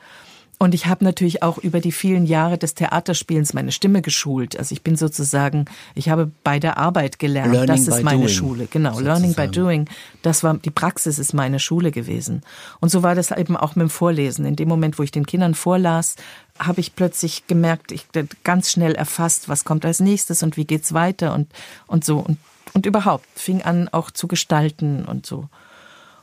Und 0.62 0.74
ich 0.74 0.86
habe 0.86 1.04
natürlich 1.04 1.42
auch 1.42 1.58
über 1.58 1.80
die 1.80 1.90
vielen 1.90 2.24
Jahre 2.24 2.56
des 2.56 2.74
Theaterspielens 2.74 3.52
meine 3.52 3.72
Stimme 3.72 4.00
geschult. 4.00 4.56
Also 4.56 4.72
ich 4.72 4.82
bin 4.82 4.94
sozusagen, 4.94 5.64
ich 5.96 6.08
habe 6.08 6.30
bei 6.44 6.60
der 6.60 6.78
Arbeit 6.78 7.18
gelernt. 7.18 7.52
Learning 7.52 7.84
das 7.84 7.88
ist 7.88 8.04
meine 8.04 8.20
doing, 8.20 8.28
Schule. 8.28 8.68
Genau, 8.70 8.90
sozusagen. 8.90 9.22
Learning 9.22 9.34
by 9.34 9.48
Doing. 9.48 9.88
Das 10.22 10.44
war, 10.44 10.54
die 10.54 10.70
Praxis 10.70 11.18
ist 11.18 11.34
meine 11.34 11.58
Schule 11.58 11.90
gewesen. 11.90 12.42
Und 12.78 12.90
so 12.90 13.02
war 13.02 13.16
das 13.16 13.32
eben 13.32 13.56
auch 13.56 13.74
mit 13.74 13.88
dem 13.88 13.90
Vorlesen. 13.90 14.46
In 14.46 14.54
dem 14.54 14.68
Moment, 14.68 15.00
wo 15.00 15.02
ich 15.02 15.10
den 15.10 15.26
Kindern 15.26 15.56
vorlas, 15.56 16.14
habe 16.60 16.80
ich 16.80 16.94
plötzlich 16.94 17.48
gemerkt, 17.48 17.90
ich 17.90 18.06
ganz 18.44 18.70
schnell 18.70 18.94
erfasst, 18.94 19.48
was 19.48 19.64
kommt 19.64 19.84
als 19.84 19.98
nächstes 19.98 20.44
und 20.44 20.56
wie 20.56 20.64
geht's 20.64 20.94
weiter 20.94 21.34
und, 21.34 21.50
und 21.88 22.04
so. 22.04 22.20
Und, 22.20 22.38
und 22.72 22.86
überhaupt 22.86 23.26
fing 23.34 23.62
an 23.62 23.88
auch 23.88 24.12
zu 24.12 24.28
gestalten 24.28 25.06
und 25.06 25.26
so. 25.26 25.48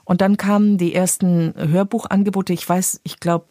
Und 0.09 0.21
dann 0.21 0.37
kamen 0.37 0.79
die 0.79 0.95
ersten 0.95 1.53
Hörbuchangebote. 1.55 2.51
Ich 2.51 2.67
weiß, 2.67 2.99
ich 3.03 3.19
glaube, 3.19 3.45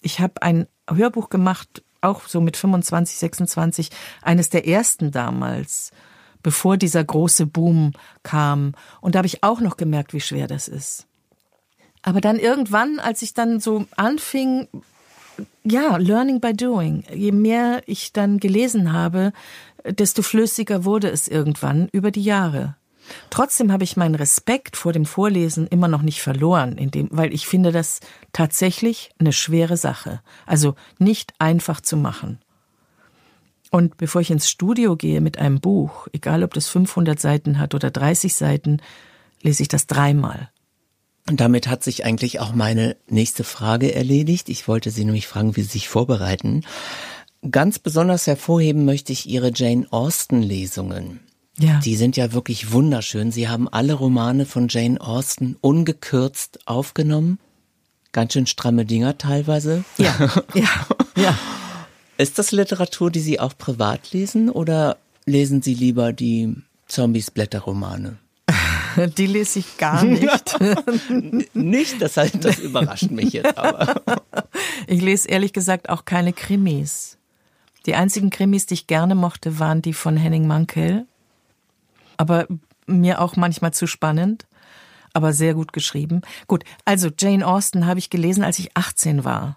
ich 0.00 0.20
habe 0.20 0.40
ein 0.40 0.66
Hörbuch 0.88 1.28
gemacht, 1.28 1.82
auch 2.00 2.28
so 2.28 2.40
mit 2.40 2.56
25, 2.56 3.18
26, 3.18 3.90
eines 4.22 4.48
der 4.48 4.66
ersten 4.66 5.10
damals, 5.10 5.90
bevor 6.42 6.78
dieser 6.78 7.04
große 7.04 7.44
Boom 7.44 7.92
kam. 8.22 8.72
Und 9.02 9.14
da 9.14 9.18
habe 9.18 9.26
ich 9.26 9.42
auch 9.42 9.60
noch 9.60 9.76
gemerkt, 9.76 10.14
wie 10.14 10.22
schwer 10.22 10.46
das 10.46 10.66
ist. 10.66 11.04
Aber 12.00 12.22
dann 12.22 12.38
irgendwann, 12.38 12.98
als 12.98 13.20
ich 13.20 13.34
dann 13.34 13.60
so 13.60 13.84
anfing, 13.94 14.68
ja, 15.62 15.98
Learning 15.98 16.40
by 16.40 16.54
Doing, 16.54 17.04
je 17.12 17.32
mehr 17.32 17.82
ich 17.84 18.14
dann 18.14 18.40
gelesen 18.40 18.94
habe, 18.94 19.34
desto 19.84 20.22
flüssiger 20.22 20.86
wurde 20.86 21.10
es 21.10 21.28
irgendwann 21.28 21.90
über 21.92 22.10
die 22.10 22.24
Jahre. 22.24 22.76
Trotzdem 23.30 23.72
habe 23.72 23.84
ich 23.84 23.96
meinen 23.96 24.14
Respekt 24.14 24.76
vor 24.76 24.92
dem 24.92 25.06
Vorlesen 25.06 25.66
immer 25.66 25.88
noch 25.88 26.02
nicht 26.02 26.22
verloren, 26.22 26.78
indem, 26.78 27.08
weil 27.10 27.32
ich 27.32 27.46
finde 27.46 27.72
das 27.72 28.00
tatsächlich 28.32 29.10
eine 29.18 29.32
schwere 29.32 29.76
Sache. 29.76 30.20
Also 30.46 30.74
nicht 30.98 31.34
einfach 31.38 31.80
zu 31.80 31.96
machen. 31.96 32.38
Und 33.70 33.96
bevor 33.96 34.20
ich 34.20 34.30
ins 34.30 34.50
Studio 34.50 34.96
gehe 34.96 35.20
mit 35.20 35.38
einem 35.38 35.60
Buch, 35.60 36.06
egal 36.12 36.44
ob 36.44 36.52
das 36.52 36.68
500 36.68 37.18
Seiten 37.18 37.58
hat 37.58 37.74
oder 37.74 37.90
30 37.90 38.34
Seiten, 38.34 38.82
lese 39.40 39.62
ich 39.62 39.68
das 39.68 39.86
dreimal. 39.86 40.50
Und 41.28 41.40
damit 41.40 41.68
hat 41.68 41.82
sich 41.82 42.04
eigentlich 42.04 42.40
auch 42.40 42.52
meine 42.52 42.96
nächste 43.08 43.44
Frage 43.44 43.94
erledigt. 43.94 44.48
Ich 44.48 44.68
wollte 44.68 44.90
Sie 44.90 45.04
nämlich 45.04 45.26
fragen, 45.26 45.56
wie 45.56 45.62
Sie 45.62 45.68
sich 45.68 45.88
vorbereiten. 45.88 46.64
Ganz 47.50 47.78
besonders 47.78 48.26
hervorheben 48.26 48.84
möchte 48.84 49.12
ich 49.12 49.28
Ihre 49.28 49.52
Jane 49.54 49.86
Austen 49.90 50.42
Lesungen. 50.42 51.20
Ja. 51.62 51.78
Die 51.78 51.94
sind 51.94 52.16
ja 52.16 52.32
wirklich 52.32 52.72
wunderschön. 52.72 53.30
Sie 53.30 53.48
haben 53.48 53.68
alle 53.68 53.94
Romane 53.94 54.46
von 54.46 54.66
Jane 54.68 55.00
Austen 55.00 55.56
ungekürzt 55.60 56.66
aufgenommen. 56.66 57.38
Ganz 58.10 58.32
schön 58.32 58.46
stramme 58.46 58.84
Dinger 58.84 59.16
teilweise. 59.16 59.84
Ja, 59.96 60.12
ja, 60.54 60.68
ja. 61.14 61.38
Ist 62.18 62.40
das 62.40 62.50
Literatur, 62.50 63.12
die 63.12 63.20
Sie 63.20 63.38
auch 63.38 63.56
privat 63.56 64.12
lesen 64.12 64.50
oder 64.50 64.96
lesen 65.24 65.62
Sie 65.62 65.74
lieber 65.74 66.12
die 66.12 66.52
Zombies-Blätterromane? 66.88 68.18
Die 69.16 69.26
lese 69.26 69.60
ich 69.60 69.78
gar 69.78 70.04
nicht. 70.04 70.58
nicht, 71.54 72.02
das, 72.02 72.16
heißt, 72.18 72.44
das 72.44 72.58
überrascht 72.58 73.10
mich 73.10 73.32
jetzt 73.32 73.56
aber. 73.56 73.94
Ich 74.86 75.00
lese 75.00 75.28
ehrlich 75.28 75.54
gesagt 75.54 75.88
auch 75.88 76.04
keine 76.04 76.34
Krimis. 76.34 77.16
Die 77.86 77.94
einzigen 77.94 78.28
Krimis, 78.28 78.66
die 78.66 78.74
ich 78.74 78.86
gerne 78.88 79.14
mochte, 79.14 79.58
waren 79.58 79.80
die 79.80 79.94
von 79.94 80.18
Henning 80.18 80.46
Mankell 80.46 81.06
aber 82.16 82.46
mir 82.86 83.20
auch 83.20 83.36
manchmal 83.36 83.72
zu 83.72 83.86
spannend, 83.86 84.46
aber 85.12 85.32
sehr 85.32 85.54
gut 85.54 85.72
geschrieben. 85.72 86.22
Gut, 86.46 86.64
also 86.84 87.10
Jane 87.16 87.46
Austen 87.46 87.86
habe 87.86 87.98
ich 87.98 88.10
gelesen, 88.10 88.44
als 88.44 88.58
ich 88.58 88.76
18 88.76 89.24
war. 89.24 89.56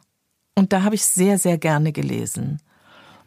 Und 0.55 0.73
da 0.73 0.83
habe 0.83 0.95
ich 0.95 1.05
sehr, 1.05 1.37
sehr 1.37 1.57
gerne 1.57 1.91
gelesen. 1.91 2.61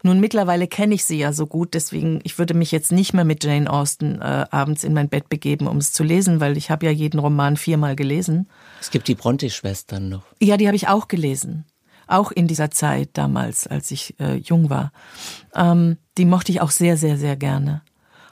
Nun, 0.02 0.20
mittlerweile 0.20 0.68
kenne 0.68 0.94
ich 0.94 1.04
sie 1.04 1.18
ja 1.18 1.32
so 1.32 1.46
gut, 1.46 1.74
deswegen, 1.74 2.20
ich 2.22 2.38
würde 2.38 2.54
mich 2.54 2.70
jetzt 2.70 2.92
nicht 2.92 3.14
mehr 3.14 3.24
mit 3.24 3.42
Jane 3.42 3.68
Austen 3.68 4.20
äh, 4.20 4.46
abends 4.50 4.84
in 4.84 4.94
mein 4.94 5.08
Bett 5.08 5.28
begeben, 5.28 5.66
um 5.66 5.78
es 5.78 5.92
zu 5.92 6.04
lesen, 6.04 6.40
weil 6.40 6.56
ich 6.56 6.70
habe 6.70 6.86
ja 6.86 6.92
jeden 6.92 7.18
Roman 7.18 7.56
viermal 7.56 7.96
gelesen. 7.96 8.48
Es 8.80 8.90
gibt 8.90 9.08
die 9.08 9.16
Bronte-Schwestern 9.16 10.08
noch. 10.08 10.22
Ja, 10.40 10.56
die 10.56 10.68
habe 10.68 10.76
ich 10.76 10.88
auch 10.88 11.08
gelesen. 11.08 11.64
Auch 12.06 12.30
in 12.30 12.46
dieser 12.46 12.70
Zeit 12.70 13.10
damals, 13.14 13.66
als 13.66 13.90
ich 13.90 14.18
äh, 14.20 14.36
jung 14.36 14.70
war. 14.70 14.92
Ähm, 15.54 15.98
die 16.16 16.24
mochte 16.24 16.52
ich 16.52 16.60
auch 16.60 16.70
sehr, 16.70 16.96
sehr, 16.96 17.18
sehr 17.18 17.36
gerne 17.36 17.82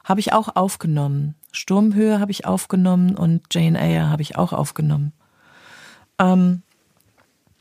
habe 0.06 0.20
ich 0.20 0.32
auch 0.32 0.54
aufgenommen. 0.54 1.34
Sturmhöhe 1.52 2.20
habe 2.20 2.30
ich 2.30 2.46
aufgenommen 2.46 3.16
und 3.16 3.42
Jane 3.50 3.78
Eyre 3.78 4.08
habe 4.08 4.22
ich 4.22 4.36
auch 4.36 4.52
aufgenommen. 4.52 5.12
Ähm, 6.18 6.62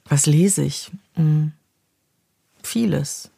was 0.08 0.28
lese 0.28 0.64
ich? 0.64 0.92
Hm. 1.16 1.52
Vieles. 2.62 3.32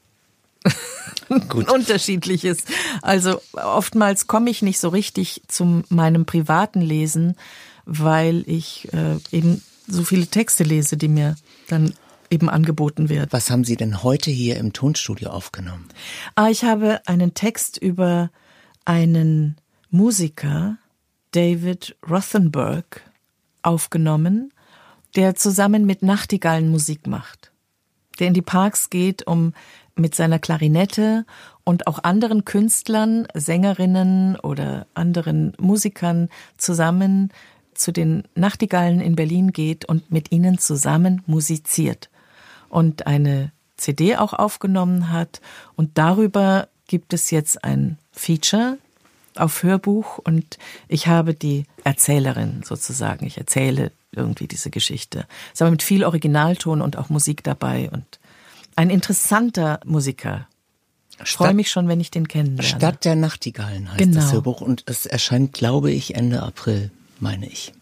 Gut. 1.50 1.72
Unterschiedliches. 1.72 2.60
Also 3.02 3.41
oftmals 3.54 4.28
komme 4.28 4.50
ich 4.50 4.62
nicht 4.62 4.80
so 4.80 4.89
richtig 4.89 5.41
zu 5.48 5.84
meinem 5.88 6.26
privaten 6.26 6.82
Lesen, 6.82 7.38
weil 7.86 8.43
ich 8.46 8.91
äh, 8.93 9.17
eben 9.32 9.63
so 9.88 10.04
viele 10.04 10.28
Texte 10.28 10.65
lese, 10.65 10.98
die 10.98 11.08
mir 11.08 11.38
dann 11.70 11.93
eben 12.30 12.50
angeboten 12.50 13.08
werden. 13.08 13.30
Was 13.32 13.50
haben 13.50 13.63
Sie 13.63 13.78
denn 13.78 14.04
heute 14.04 14.32
hier 14.32 14.58
im 14.58 14.74
Tonstudio 14.74 15.30
aufgenommen? 15.30 15.88
Ah, 16.36 16.50
ich 16.50 16.65
habe 16.65 17.00
einen 17.06 17.34
Text 17.34 17.78
über 17.78 18.30
einen 18.88 19.58
Musiker, 19.89 20.78
David 21.32 21.97
Rothenberg, 22.10 23.02
aufgenommen, 23.62 24.54
der 25.17 25.36
zusammen 25.36 25.86
mit 25.86 26.04
Nachtigallen 26.04 26.69
Musik 26.69 27.06
macht. 27.06 27.52
Der 28.19 28.28
in 28.28 28.34
die 28.34 28.41
Parks 28.41 28.89
geht, 28.89 29.28
um 29.28 29.54
mit 29.95 30.15
seiner 30.15 30.39
Klarinette 30.39 31.26
und 31.65 31.86
auch 31.86 32.06
anderen 32.06 32.45
Künstlern, 32.45 33.28
Sängerinnen 33.34 34.38
oder 34.38 34.88
anderen 34.93 35.52
Musikern 35.60 36.30
zusammen 36.56 37.34
zu 37.73 37.91
den 37.91 38.23
Nachtigallen 38.36 39.02
in 39.02 39.17
Berlin 39.17 39.52
geht 39.52 39.84
und 39.84 40.12
mit 40.12 40.32
ihnen 40.32 40.60
zusammen 40.60 41.23
musiziert. 41.26 42.10
und 42.69 43.06
eine 43.08 43.52
CD 43.76 44.17
auch 44.17 44.34
aufgenommen 44.34 45.12
hat. 45.12 45.41
Und 45.76 45.97
darüber 45.97 46.67
gibt 46.88 47.13
es 47.13 47.32
jetzt 47.32 47.63
ein 47.63 47.97
Feature 48.17 48.77
auf 49.36 49.63
Hörbuch 49.63 50.17
und 50.19 50.58
ich 50.88 51.08
habe 51.08 51.34
die 51.34 51.65
Erzählerin 51.84 52.63
sozusagen. 52.65 53.25
Ich 53.25 53.38
erzähle 53.38 53.91
irgendwie 54.12 54.47
diese 54.47 54.69
Geschichte. 54.71 55.27
Es 55.49 55.56
ist 55.56 55.62
aber 55.62 55.71
mit 55.71 55.84
viel 55.84 56.03
Originalton 56.03 56.82
und 56.82 56.97
auch 56.97 57.10
Musik 57.10 57.43
dabei 57.43 57.89
und 57.91 58.19
ein 58.75 58.89
interessanter 58.89 59.80
Musiker. 59.86 60.47
Ich 61.23 61.32
freue 61.32 61.53
mich 61.53 61.71
schon, 61.71 61.88
wenn 61.88 61.99
ich 61.99 62.12
den 62.12 62.27
kennenlerne. 62.27 62.63
Stadt 62.77 63.03
der 63.06 63.15
Nachtigallen 63.15 63.89
heißt 63.89 63.99
Genau. 63.99 64.19
das 64.21 64.34
Hörbuch 64.34 64.62
und 64.62 64.84
es 64.86 65.06
erscheint, 65.06 65.53
glaube 65.53 65.91
ich, 65.91 66.15
Ende 66.15 66.43
April, 66.43 66.91
meine 67.19 67.47
ich. 67.47 67.73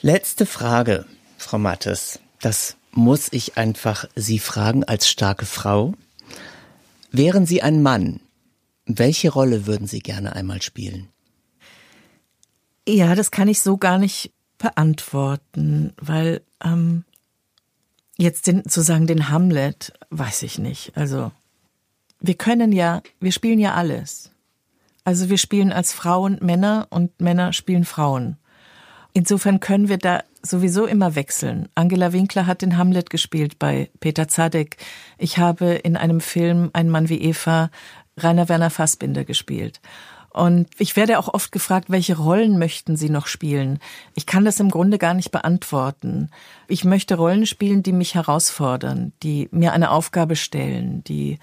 Letzte 0.00 0.46
Frage, 0.46 1.04
Frau 1.38 1.58
Mattes. 1.58 2.18
Das 2.40 2.76
muss 2.90 3.28
ich 3.30 3.56
einfach 3.56 4.06
Sie 4.16 4.40
fragen 4.40 4.82
als 4.84 5.08
starke 5.08 5.46
Frau. 5.46 5.94
Wären 7.12 7.46
Sie 7.46 7.62
ein 7.62 7.82
Mann, 7.82 8.18
welche 8.86 9.30
Rolle 9.30 9.66
würden 9.66 9.86
Sie 9.86 10.00
gerne 10.00 10.34
einmal 10.34 10.62
spielen? 10.62 11.08
Ja, 12.88 13.14
das 13.14 13.30
kann 13.30 13.48
ich 13.48 13.60
so 13.60 13.76
gar 13.76 13.98
nicht 13.98 14.32
beantworten, 14.58 15.92
weil 16.00 16.42
ähm, 16.64 17.04
jetzt 18.16 18.46
den, 18.46 18.68
zu 18.68 18.80
sagen, 18.80 19.06
den 19.06 19.28
Hamlet, 19.28 19.92
weiß 20.10 20.42
ich 20.42 20.58
nicht. 20.58 20.96
Also 20.96 21.32
wir 22.20 22.34
können 22.34 22.72
ja, 22.72 23.02
wir 23.20 23.32
spielen 23.32 23.58
ja 23.58 23.74
alles. 23.74 24.30
Also 25.04 25.28
wir 25.28 25.38
spielen 25.38 25.72
als 25.72 25.92
Frauen 25.92 26.38
Männer 26.40 26.86
und 26.90 27.20
Männer 27.20 27.52
spielen 27.52 27.84
Frauen. 27.84 28.36
Insofern 29.12 29.60
können 29.60 29.88
wir 29.88 29.98
da 29.98 30.22
sowieso 30.42 30.86
immer 30.86 31.14
wechseln. 31.14 31.68
Angela 31.74 32.12
Winkler 32.12 32.46
hat 32.46 32.62
den 32.62 32.76
Hamlet 32.76 33.10
gespielt 33.10 33.58
bei 33.58 33.90
Peter 34.00 34.26
Zadek. 34.26 34.76
Ich 35.18 35.38
habe 35.38 35.72
in 35.74 35.96
einem 35.96 36.20
Film 36.20 36.70
Ein 36.72 36.88
Mann 36.88 37.08
wie 37.08 37.20
Eva 37.20 37.70
Rainer 38.16 38.48
Werner 38.48 38.70
Fassbinder 38.70 39.24
gespielt. 39.24 39.80
Und 40.32 40.68
ich 40.78 40.96
werde 40.96 41.18
auch 41.18 41.28
oft 41.28 41.52
gefragt, 41.52 41.90
welche 41.90 42.16
Rollen 42.16 42.58
möchten 42.58 42.96
Sie 42.96 43.10
noch 43.10 43.26
spielen? 43.26 43.78
Ich 44.14 44.24
kann 44.24 44.46
das 44.46 44.60
im 44.60 44.70
Grunde 44.70 44.96
gar 44.96 45.12
nicht 45.12 45.30
beantworten. 45.30 46.30
Ich 46.68 46.84
möchte 46.84 47.16
Rollen 47.16 47.44
spielen, 47.44 47.82
die 47.82 47.92
mich 47.92 48.14
herausfordern, 48.14 49.12
die 49.22 49.48
mir 49.52 49.74
eine 49.74 49.90
Aufgabe 49.90 50.36
stellen, 50.36 51.04
die, 51.04 51.38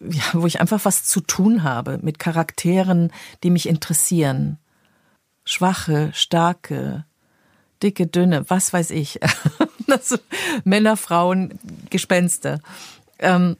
ja, 0.00 0.22
wo 0.34 0.46
ich 0.46 0.60
einfach 0.60 0.84
was 0.84 1.04
zu 1.04 1.22
tun 1.22 1.62
habe 1.62 1.98
mit 2.02 2.18
Charakteren, 2.18 3.12
die 3.42 3.50
mich 3.50 3.66
interessieren. 3.66 4.58
Schwache, 5.44 6.10
starke, 6.12 7.06
dicke, 7.82 8.06
dünne, 8.06 8.44
was 8.48 8.74
weiß 8.74 8.90
ich. 8.90 9.20
also, 9.88 10.18
Männer, 10.64 10.98
Frauen, 10.98 11.58
Gespenster. 11.88 12.60
Ähm, 13.18 13.56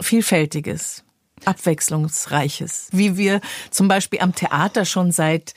Vielfältiges, 0.00 1.02
Abwechslungsreiches. 1.44 2.88
Wie 2.92 3.16
wir 3.16 3.40
zum 3.70 3.88
Beispiel 3.88 4.20
am 4.20 4.34
Theater 4.34 4.84
schon 4.84 5.12
seit 5.12 5.54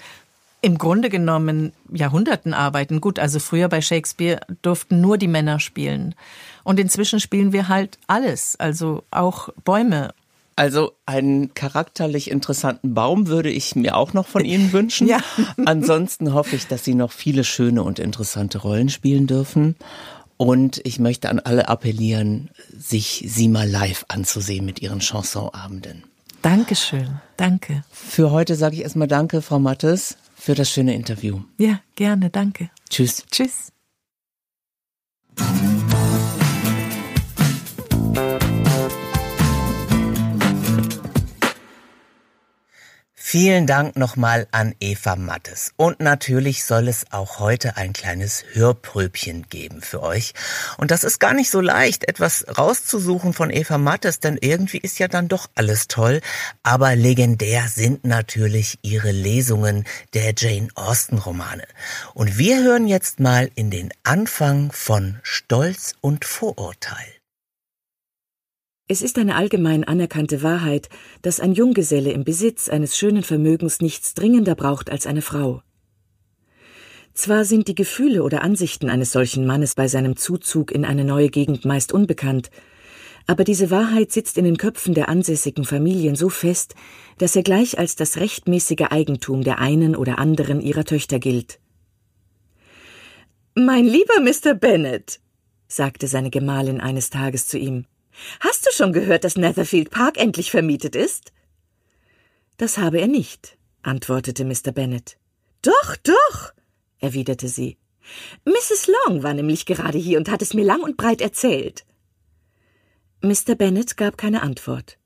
im 0.61 0.77
Grunde 0.77 1.09
genommen 1.09 1.73
Jahrhunderten 1.91 2.53
arbeiten. 2.53 3.01
Gut, 3.01 3.19
also 3.19 3.39
früher 3.39 3.67
bei 3.67 3.81
Shakespeare 3.81 4.41
durften 4.61 5.01
nur 5.01 5.17
die 5.17 5.27
Männer 5.27 5.59
spielen. 5.59 6.15
Und 6.63 6.79
inzwischen 6.79 7.19
spielen 7.19 7.51
wir 7.51 7.67
halt 7.67 7.97
alles, 8.07 8.55
also 8.59 9.03
auch 9.09 9.49
Bäume. 9.63 10.13
Also 10.55 10.91
einen 11.07 11.53
charakterlich 11.55 12.29
interessanten 12.29 12.93
Baum 12.93 13.27
würde 13.27 13.49
ich 13.49 13.75
mir 13.75 13.95
auch 13.97 14.13
noch 14.13 14.27
von 14.27 14.45
Ihnen 14.45 14.71
wünschen. 14.71 15.07
Ja. 15.11 15.19
Ansonsten 15.65 16.33
hoffe 16.33 16.55
ich, 16.55 16.67
dass 16.67 16.83
Sie 16.83 16.93
noch 16.93 17.11
viele 17.11 17.43
schöne 17.43 17.81
und 17.81 17.97
interessante 17.97 18.59
Rollen 18.59 18.89
spielen 18.89 19.25
dürfen. 19.25 19.75
Und 20.41 20.81
ich 20.85 20.97
möchte 20.97 21.29
an 21.29 21.39
alle 21.39 21.69
appellieren, 21.69 22.49
sich 22.75 23.23
Sie 23.27 23.47
mal 23.47 23.69
live 23.69 24.05
anzusehen 24.07 24.65
mit 24.65 24.81
Ihren 24.81 24.99
Chansonabenden. 24.99 26.03
Dankeschön, 26.41 27.21
danke. 27.37 27.83
Für 27.91 28.31
heute 28.31 28.55
sage 28.55 28.77
ich 28.77 28.81
erstmal 28.81 29.07
Danke, 29.07 29.43
Frau 29.43 29.59
Mattes, 29.59 30.17
für 30.35 30.55
das 30.55 30.71
schöne 30.71 30.95
Interview. 30.95 31.41
Ja, 31.59 31.79
gerne, 31.93 32.31
danke. 32.31 32.71
Tschüss. 32.89 33.23
Tschüss. 33.29 33.71
Vielen 43.31 43.65
Dank 43.65 43.95
nochmal 43.95 44.45
an 44.51 44.75
Eva 44.81 45.15
Mattes. 45.15 45.71
Und 45.77 46.01
natürlich 46.01 46.65
soll 46.65 46.89
es 46.89 47.05
auch 47.11 47.39
heute 47.39 47.77
ein 47.77 47.93
kleines 47.93 48.43
Hörpröbchen 48.51 49.47
geben 49.47 49.81
für 49.81 50.03
euch. 50.03 50.33
Und 50.75 50.91
das 50.91 51.05
ist 51.05 51.19
gar 51.19 51.33
nicht 51.33 51.49
so 51.49 51.61
leicht, 51.61 52.09
etwas 52.09 52.45
rauszusuchen 52.57 53.31
von 53.31 53.49
Eva 53.49 53.77
Mattes, 53.77 54.19
denn 54.19 54.37
irgendwie 54.41 54.79
ist 54.79 54.99
ja 54.99 55.07
dann 55.07 55.29
doch 55.29 55.47
alles 55.55 55.87
toll. 55.87 56.19
Aber 56.61 56.97
legendär 56.97 57.69
sind 57.69 58.03
natürlich 58.03 58.79
ihre 58.81 59.11
Lesungen 59.11 59.85
der 60.13 60.33
Jane 60.35 60.67
Austen 60.75 61.17
Romane. 61.17 61.63
Und 62.13 62.37
wir 62.37 62.61
hören 62.61 62.85
jetzt 62.85 63.21
mal 63.21 63.49
in 63.55 63.71
den 63.71 63.93
Anfang 64.03 64.73
von 64.73 65.19
Stolz 65.23 65.95
und 66.01 66.25
Vorurteil. 66.25 67.20
Es 68.91 69.01
ist 69.01 69.17
eine 69.17 69.37
allgemein 69.37 69.85
anerkannte 69.85 70.43
Wahrheit, 70.43 70.89
dass 71.21 71.39
ein 71.39 71.53
Junggeselle 71.53 72.11
im 72.11 72.25
Besitz 72.25 72.67
eines 72.67 72.97
schönen 72.97 73.23
Vermögens 73.23 73.79
nichts 73.79 74.15
dringender 74.15 74.53
braucht 74.53 74.89
als 74.89 75.07
eine 75.07 75.21
Frau. 75.21 75.61
Zwar 77.13 77.45
sind 77.45 77.69
die 77.69 77.73
Gefühle 77.73 78.21
oder 78.21 78.41
Ansichten 78.41 78.89
eines 78.89 79.13
solchen 79.13 79.45
Mannes 79.45 79.75
bei 79.75 79.87
seinem 79.87 80.17
Zuzug 80.17 80.73
in 80.73 80.83
eine 80.83 81.05
neue 81.05 81.29
Gegend 81.29 81.63
meist 81.63 81.93
unbekannt, 81.93 82.51
aber 83.27 83.45
diese 83.45 83.71
Wahrheit 83.71 84.11
sitzt 84.11 84.37
in 84.37 84.43
den 84.43 84.57
Köpfen 84.57 84.93
der 84.93 85.07
ansässigen 85.07 85.63
Familien 85.63 86.17
so 86.17 86.27
fest, 86.27 86.75
dass 87.17 87.37
er 87.37 87.43
gleich 87.43 87.79
als 87.79 87.95
das 87.95 88.17
rechtmäßige 88.17 88.87
Eigentum 88.89 89.45
der 89.45 89.59
einen 89.59 89.95
oder 89.95 90.19
anderen 90.19 90.59
ihrer 90.59 90.83
Töchter 90.83 91.19
gilt. 91.19 91.61
Mein 93.55 93.85
lieber 93.85 94.19
Mr. 94.19 94.53
Bennet, 94.53 95.21
sagte 95.69 96.07
seine 96.07 96.29
Gemahlin 96.29 96.81
eines 96.81 97.09
Tages 97.09 97.47
zu 97.47 97.57
ihm, 97.57 97.85
Hast 98.39 98.65
du 98.65 98.71
schon 98.71 98.93
gehört, 98.93 99.23
dass 99.23 99.37
Netherfield 99.37 99.89
Park 99.89 100.17
endlich 100.17 100.51
vermietet 100.51 100.95
ist? 100.95 101.31
Das 102.57 102.77
habe 102.77 102.99
er 102.99 103.07
nicht, 103.07 103.57
antwortete 103.81 104.45
Mr. 104.45 104.71
Bennet. 104.71 105.17
Doch, 105.61 105.95
doch, 106.03 106.53
erwiderte 106.99 107.47
sie. 107.47 107.77
Mrs. 108.45 108.89
Long 109.07 109.23
war 109.23 109.33
nämlich 109.33 109.65
gerade 109.65 109.97
hier 109.97 110.17
und 110.17 110.29
hat 110.29 110.41
es 110.41 110.53
mir 110.53 110.65
lang 110.65 110.81
und 110.81 110.97
breit 110.97 111.21
erzählt. 111.21 111.85
Mr. 113.21 113.55
Bennet 113.55 113.97
gab 113.97 114.17
keine 114.17 114.41
Antwort. 114.41 114.97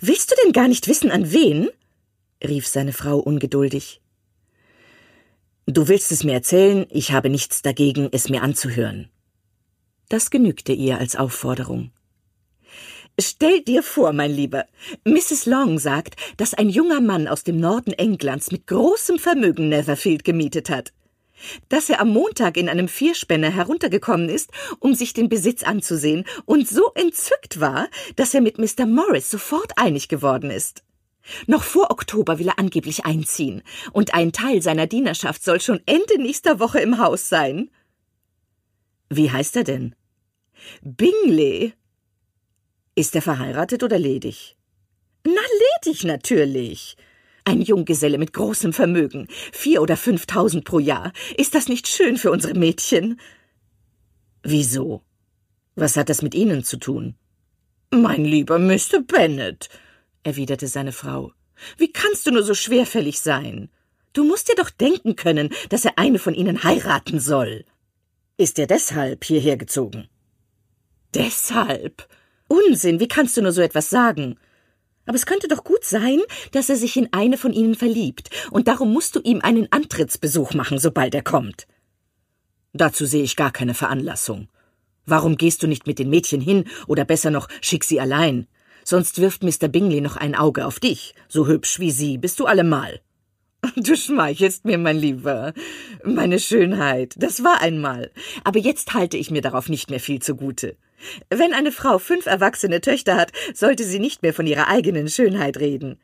Willst 0.00 0.30
du 0.30 0.36
denn 0.42 0.52
gar 0.52 0.68
nicht 0.68 0.88
wissen, 0.88 1.10
an 1.10 1.32
wen? 1.32 1.68
rief 2.42 2.66
seine 2.66 2.92
Frau 2.92 3.18
ungeduldig. 3.18 4.00
Du 5.66 5.88
willst 5.88 6.12
es 6.12 6.24
mir 6.24 6.32
erzählen, 6.32 6.86
ich 6.88 7.12
habe 7.12 7.28
nichts 7.28 7.60
dagegen, 7.60 8.08
es 8.12 8.28
mir 8.28 8.42
anzuhören. 8.42 9.10
Das 10.08 10.30
genügte 10.30 10.72
ihr 10.72 10.98
als 10.98 11.16
Aufforderung. 11.16 11.90
Stell 13.20 13.62
dir 13.62 13.82
vor, 13.82 14.12
mein 14.12 14.30
Lieber, 14.30 14.66
Mrs. 15.04 15.46
Long 15.46 15.80
sagt, 15.80 16.14
dass 16.36 16.54
ein 16.54 16.68
junger 16.68 17.00
Mann 17.00 17.26
aus 17.26 17.42
dem 17.42 17.58
Norden 17.58 17.92
Englands 17.92 18.52
mit 18.52 18.68
großem 18.68 19.18
Vermögen 19.18 19.68
Netherfield 19.68 20.22
gemietet 20.22 20.70
hat. 20.70 20.92
Dass 21.68 21.90
er 21.90 22.00
am 22.00 22.10
Montag 22.10 22.56
in 22.56 22.68
einem 22.68 22.86
Vierspänner 22.86 23.50
heruntergekommen 23.50 24.28
ist, 24.28 24.50
um 24.78 24.94
sich 24.94 25.14
den 25.14 25.28
Besitz 25.28 25.64
anzusehen, 25.64 26.24
und 26.44 26.68
so 26.68 26.92
entzückt 26.94 27.58
war, 27.58 27.88
dass 28.14 28.34
er 28.34 28.40
mit 28.40 28.58
Mr. 28.58 28.86
Morris 28.86 29.30
sofort 29.30 29.72
einig 29.76 30.08
geworden 30.08 30.50
ist. 30.50 30.84
Noch 31.48 31.64
vor 31.64 31.90
Oktober 31.90 32.38
will 32.38 32.48
er 32.48 32.58
angeblich 32.60 33.04
einziehen, 33.04 33.62
und 33.92 34.14
ein 34.14 34.32
Teil 34.32 34.62
seiner 34.62 34.86
Dienerschaft 34.86 35.42
soll 35.42 35.60
schon 35.60 35.80
Ende 35.86 36.22
nächster 36.22 36.60
Woche 36.60 36.78
im 36.78 36.98
Haus 36.98 37.28
sein. 37.28 37.68
Wie 39.10 39.32
heißt 39.32 39.56
er 39.56 39.64
denn? 39.64 39.96
Bingley. 40.82 41.72
Ist 42.98 43.14
er 43.14 43.22
verheiratet 43.22 43.84
oder 43.84 43.96
ledig? 43.96 44.56
Na, 45.24 45.40
ledig 45.84 46.02
natürlich. 46.02 46.96
Ein 47.44 47.62
Junggeselle 47.62 48.18
mit 48.18 48.32
großem 48.32 48.72
Vermögen, 48.72 49.28
vier 49.52 49.82
oder 49.82 49.96
fünftausend 49.96 50.64
pro 50.64 50.80
Jahr. 50.80 51.12
Ist 51.36 51.54
das 51.54 51.68
nicht 51.68 51.86
schön 51.86 52.16
für 52.16 52.32
unsere 52.32 52.54
Mädchen? 52.54 53.20
Wieso? 54.42 55.04
Was 55.76 55.96
hat 55.96 56.08
das 56.08 56.22
mit 56.22 56.34
Ihnen 56.34 56.64
zu 56.64 56.76
tun? 56.76 57.14
Mein 57.92 58.24
lieber 58.24 58.58
Mr. 58.58 59.00
Bennet, 59.06 59.68
erwiderte 60.24 60.66
seine 60.66 60.90
Frau, 60.90 61.30
wie 61.76 61.92
kannst 61.92 62.26
du 62.26 62.32
nur 62.32 62.42
so 62.42 62.54
schwerfällig 62.54 63.20
sein? 63.20 63.70
Du 64.12 64.24
musst 64.24 64.48
dir 64.48 64.56
doch 64.56 64.70
denken 64.70 65.14
können, 65.14 65.50
dass 65.68 65.84
er 65.84 65.98
eine 65.98 66.18
von 66.18 66.34
ihnen 66.34 66.64
heiraten 66.64 67.20
soll. 67.20 67.64
Ist 68.38 68.58
er 68.58 68.66
deshalb 68.66 69.22
hierher 69.22 69.56
gezogen? 69.56 70.08
Deshalb? 71.14 72.08
Unsinn, 72.48 72.98
wie 72.98 73.08
kannst 73.08 73.36
du 73.36 73.42
nur 73.42 73.52
so 73.52 73.60
etwas 73.60 73.90
sagen? 73.90 74.36
Aber 75.06 75.16
es 75.16 75.26
könnte 75.26 75.48
doch 75.48 75.64
gut 75.64 75.84
sein, 75.84 76.20
dass 76.52 76.68
er 76.68 76.76
sich 76.76 76.96
in 76.96 77.12
eine 77.12 77.38
von 77.38 77.52
ihnen 77.52 77.74
verliebt, 77.74 78.30
und 78.50 78.68
darum 78.68 78.92
musst 78.92 79.16
du 79.16 79.20
ihm 79.20 79.40
einen 79.40 79.70
Antrittsbesuch 79.70 80.54
machen, 80.54 80.78
sobald 80.78 81.14
er 81.14 81.22
kommt. 81.22 81.66
Dazu 82.72 83.06
sehe 83.06 83.22
ich 83.22 83.36
gar 83.36 83.50
keine 83.50 83.74
Veranlassung. 83.74 84.48
Warum 85.06 85.36
gehst 85.36 85.62
du 85.62 85.66
nicht 85.66 85.86
mit 85.86 85.98
den 85.98 86.10
Mädchen 86.10 86.40
hin 86.40 86.64
oder 86.86 87.04
besser 87.04 87.30
noch 87.30 87.48
schick 87.62 87.84
sie 87.84 88.00
allein? 88.00 88.46
Sonst 88.84 89.20
wirft 89.20 89.42
Mr. 89.42 89.68
Bingley 89.68 90.00
noch 90.00 90.16
ein 90.16 90.34
Auge 90.34 90.66
auf 90.66 90.80
dich. 90.80 91.14
So 91.28 91.46
hübsch 91.46 91.78
wie 91.78 91.90
sie 91.90 92.18
bist 92.18 92.40
du 92.40 92.46
allemal. 92.46 93.00
Du 93.76 93.96
schmeichelst 93.96 94.64
mir, 94.64 94.78
mein 94.78 94.98
Lieber. 94.98 95.52
Meine 96.04 96.38
Schönheit, 96.38 97.14
das 97.16 97.42
war 97.42 97.60
einmal. 97.60 98.10
Aber 98.44 98.58
jetzt 98.58 98.94
halte 98.94 99.16
ich 99.16 99.30
mir 99.30 99.42
darauf 99.42 99.68
nicht 99.68 99.90
mehr 99.90 100.00
viel 100.00 100.20
zugute. 100.20 100.76
Wenn 101.30 101.52
eine 101.52 101.72
Frau 101.72 101.98
fünf 101.98 102.26
erwachsene 102.26 102.80
Töchter 102.80 103.16
hat, 103.16 103.32
sollte 103.54 103.84
sie 103.84 104.00
nicht 104.00 104.22
mehr 104.22 104.34
von 104.34 104.46
ihrer 104.46 104.68
eigenen 104.68 105.08
Schönheit 105.08 105.58
reden. 105.58 106.00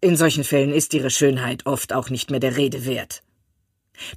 In 0.00 0.16
solchen 0.16 0.44
Fällen 0.44 0.72
ist 0.72 0.92
ihre 0.92 1.10
Schönheit 1.10 1.64
oft 1.64 1.94
auch 1.94 2.10
nicht 2.10 2.30
mehr 2.30 2.40
der 2.40 2.56
Rede 2.56 2.84
wert. 2.84 3.22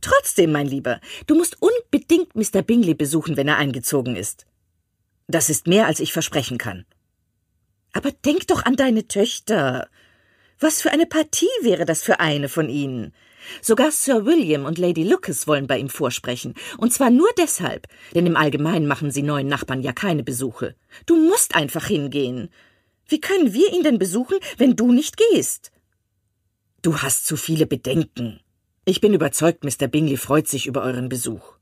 Trotzdem, 0.02 0.52
mein 0.52 0.68
Lieber, 0.68 1.00
du 1.28 1.36
musst 1.36 1.58
unbedingt 1.62 2.36
Mr. 2.36 2.62
Bingley 2.62 2.94
besuchen, 2.94 3.38
wenn 3.38 3.48
er 3.48 3.58
eingezogen 3.58 4.16
ist. 4.16 4.46
Das 5.28 5.50
ist 5.50 5.68
mehr, 5.68 5.86
als 5.88 6.00
ich 6.00 6.14
versprechen 6.14 6.58
kann. 6.58 6.86
Aber 7.94 8.12
denk 8.12 8.48
doch 8.48 8.66
an 8.66 8.76
deine 8.76 9.08
Töchter. 9.08 9.88
Was 10.60 10.82
für 10.82 10.92
eine 10.92 11.06
Partie 11.06 11.46
wäre 11.62 11.86
das 11.86 12.02
für 12.02 12.20
eine 12.20 12.50
von 12.50 12.68
ihnen? 12.68 13.14
Sogar 13.62 13.92
Sir 13.92 14.26
William 14.26 14.66
und 14.66 14.80
Lady 14.80 15.04
Lucas 15.04 15.46
wollen 15.46 15.68
bei 15.68 15.78
ihm 15.78 15.90
vorsprechen, 15.90 16.56
und 16.78 16.92
zwar 16.92 17.12
nur 17.12 17.30
deshalb, 17.38 17.88
denn 18.16 18.26
im 18.26 18.36
Allgemeinen 18.36 18.88
machen 18.88 19.12
sie 19.12 19.22
neuen 19.22 19.48
Nachbarn 19.48 19.84
ja 19.84 19.94
keine 19.94 20.24
Besuche. 20.24 20.76
Du 21.06 21.16
musst 21.16 21.56
einfach 21.56 21.86
hingehen. 21.86 22.50
Wie 23.08 23.22
können 23.22 23.54
wir 23.54 23.72
ihn 23.72 23.84
denn 23.84 24.00
besuchen, 24.00 24.38
wenn 24.58 24.76
du 24.76 24.92
nicht 24.92 25.16
gehst? 25.18 25.72
Du 26.82 26.98
hast 26.98 27.28
zu 27.28 27.38
viele 27.38 27.68
Bedenken. 27.68 28.40
Ich 28.84 29.00
bin 29.00 29.14
überzeugt, 29.14 29.64
Mr. 29.64 29.88
Bingley 29.88 30.18
freut 30.18 30.48
sich 30.48 30.66
über 30.66 30.82
euren 30.82 31.08
Besuch. 31.08 31.54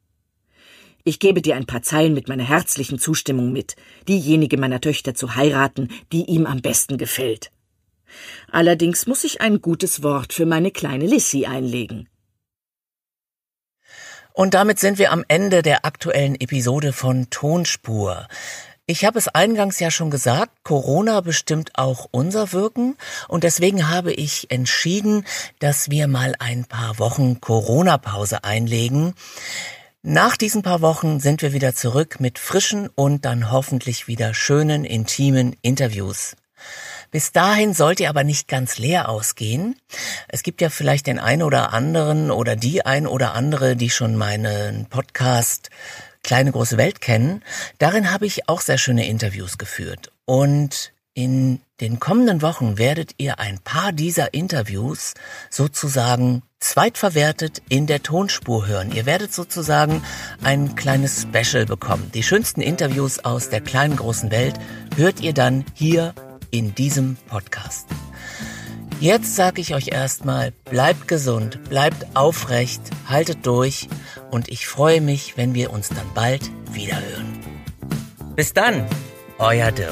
Ich 1.03 1.19
gebe 1.19 1.41
dir 1.41 1.55
ein 1.55 1.67
paar 1.67 1.83
Zeilen 1.83 2.13
mit 2.13 2.29
meiner 2.29 2.43
herzlichen 2.43 2.97
Zustimmung 2.97 3.51
mit, 3.51 3.75
diejenige 4.07 4.57
meiner 4.57 4.81
Töchter 4.81 5.13
zu 5.13 5.35
heiraten, 5.35 5.89
die 6.11 6.23
ihm 6.25 6.45
am 6.45 6.61
besten 6.61 6.97
gefällt. 6.97 7.51
Allerdings 8.51 9.07
muss 9.07 9.23
ich 9.23 9.41
ein 9.41 9.61
gutes 9.61 10.03
Wort 10.03 10.33
für 10.33 10.45
meine 10.45 10.71
kleine 10.71 11.05
Lissy 11.05 11.45
einlegen. 11.45 12.07
Und 14.33 14.53
damit 14.53 14.79
sind 14.79 14.99
wir 14.99 15.11
am 15.13 15.23
Ende 15.29 15.61
der 15.61 15.85
aktuellen 15.85 16.35
Episode 16.35 16.91
von 16.91 17.29
Tonspur. 17.29 18.27
Ich 18.87 19.03
habe 19.03 19.17
es 19.17 19.27
eingangs 19.27 19.79
ja 19.79 19.89
schon 19.89 20.11
gesagt, 20.11 20.63
Corona 20.63 21.21
bestimmt 21.21 21.71
auch 21.73 22.07
unser 22.11 22.51
Wirken 22.51 22.97
und 23.27 23.43
deswegen 23.43 23.89
habe 23.89 24.13
ich 24.13 24.51
entschieden, 24.51 25.25
dass 25.57 25.89
wir 25.89 26.07
mal 26.07 26.35
ein 26.37 26.65
paar 26.65 26.99
Wochen 26.99 27.41
Corona-Pause 27.41 28.43
einlegen. 28.43 29.15
Nach 30.03 30.37
diesen 30.37 30.61
paar 30.61 30.81
Wochen 30.81 31.19
sind 31.19 31.41
wir 31.41 31.51
wieder 31.51 31.73
zurück 31.73 32.19
mit 32.19 32.37
frischen 32.37 32.89
und 32.93 33.25
dann 33.25 33.51
hoffentlich 33.51 34.07
wieder 34.07 34.35
schönen, 34.35 34.85
intimen 34.85 35.55
Interviews. 35.63 36.35
Bis 37.15 37.31
dahin 37.31 37.73
sollt 37.73 38.01
ihr 38.01 38.09
aber 38.09 38.25
nicht 38.25 38.49
ganz 38.49 38.77
leer 38.77 39.07
ausgehen. 39.07 39.79
Es 40.27 40.43
gibt 40.43 40.59
ja 40.59 40.69
vielleicht 40.69 41.07
den 41.07 41.17
einen 41.17 41.43
oder 41.43 41.71
anderen 41.71 42.29
oder 42.29 42.57
die 42.57 42.85
ein 42.85 43.07
oder 43.07 43.33
andere, 43.33 43.77
die 43.77 43.89
schon 43.89 44.17
meinen 44.17 44.87
Podcast 44.87 45.69
Kleine 46.23 46.51
große 46.51 46.75
Welt 46.75 46.99
kennen. 46.99 47.41
Darin 47.77 48.11
habe 48.11 48.25
ich 48.25 48.49
auch 48.49 48.59
sehr 48.59 48.77
schöne 48.77 49.07
Interviews 49.07 49.57
geführt. 49.57 50.11
Und 50.25 50.91
in 51.13 51.61
den 51.79 52.01
kommenden 52.01 52.41
Wochen 52.41 52.77
werdet 52.77 53.11
ihr 53.17 53.39
ein 53.39 53.59
paar 53.59 53.93
dieser 53.93 54.33
Interviews 54.33 55.13
sozusagen 55.49 56.43
zweitverwertet 56.59 57.61
in 57.69 57.87
der 57.87 58.03
Tonspur 58.03 58.67
hören. 58.67 58.91
Ihr 58.91 59.05
werdet 59.05 59.33
sozusagen 59.33 60.03
ein 60.43 60.75
kleines 60.75 61.21
Special 61.21 61.65
bekommen. 61.65 62.11
Die 62.13 62.23
schönsten 62.23 62.59
Interviews 62.59 63.19
aus 63.23 63.47
der 63.47 63.61
kleinen 63.61 63.95
großen 63.95 64.31
Welt 64.31 64.55
hört 64.97 65.21
ihr 65.21 65.33
dann 65.33 65.63
hier 65.75 66.13
in 66.55 66.73
diesem 66.73 67.17
Podcast. 67.27 67.87
Jetzt 69.01 69.35
sage 69.35 69.59
ich 69.59 69.75
euch 69.75 69.89
erstmal, 69.89 70.51
bleibt 70.51 71.09
gesund, 71.09 71.59
bleibt 71.69 72.15
aufrecht, 72.15 72.81
haltet 73.07 73.45
durch 73.45 73.89
und 74.31 74.47
ich 74.47 74.65
freue 74.65 75.01
mich, 75.01 75.35
wenn 75.35 75.53
wir 75.53 75.73
uns 75.73 75.89
dann 75.89 76.13
bald 76.13 76.49
wiederhören. 76.71 77.39
Bis 78.37 78.53
dann, 78.53 78.85
euer 79.37 79.71
Dirk. 79.71 79.91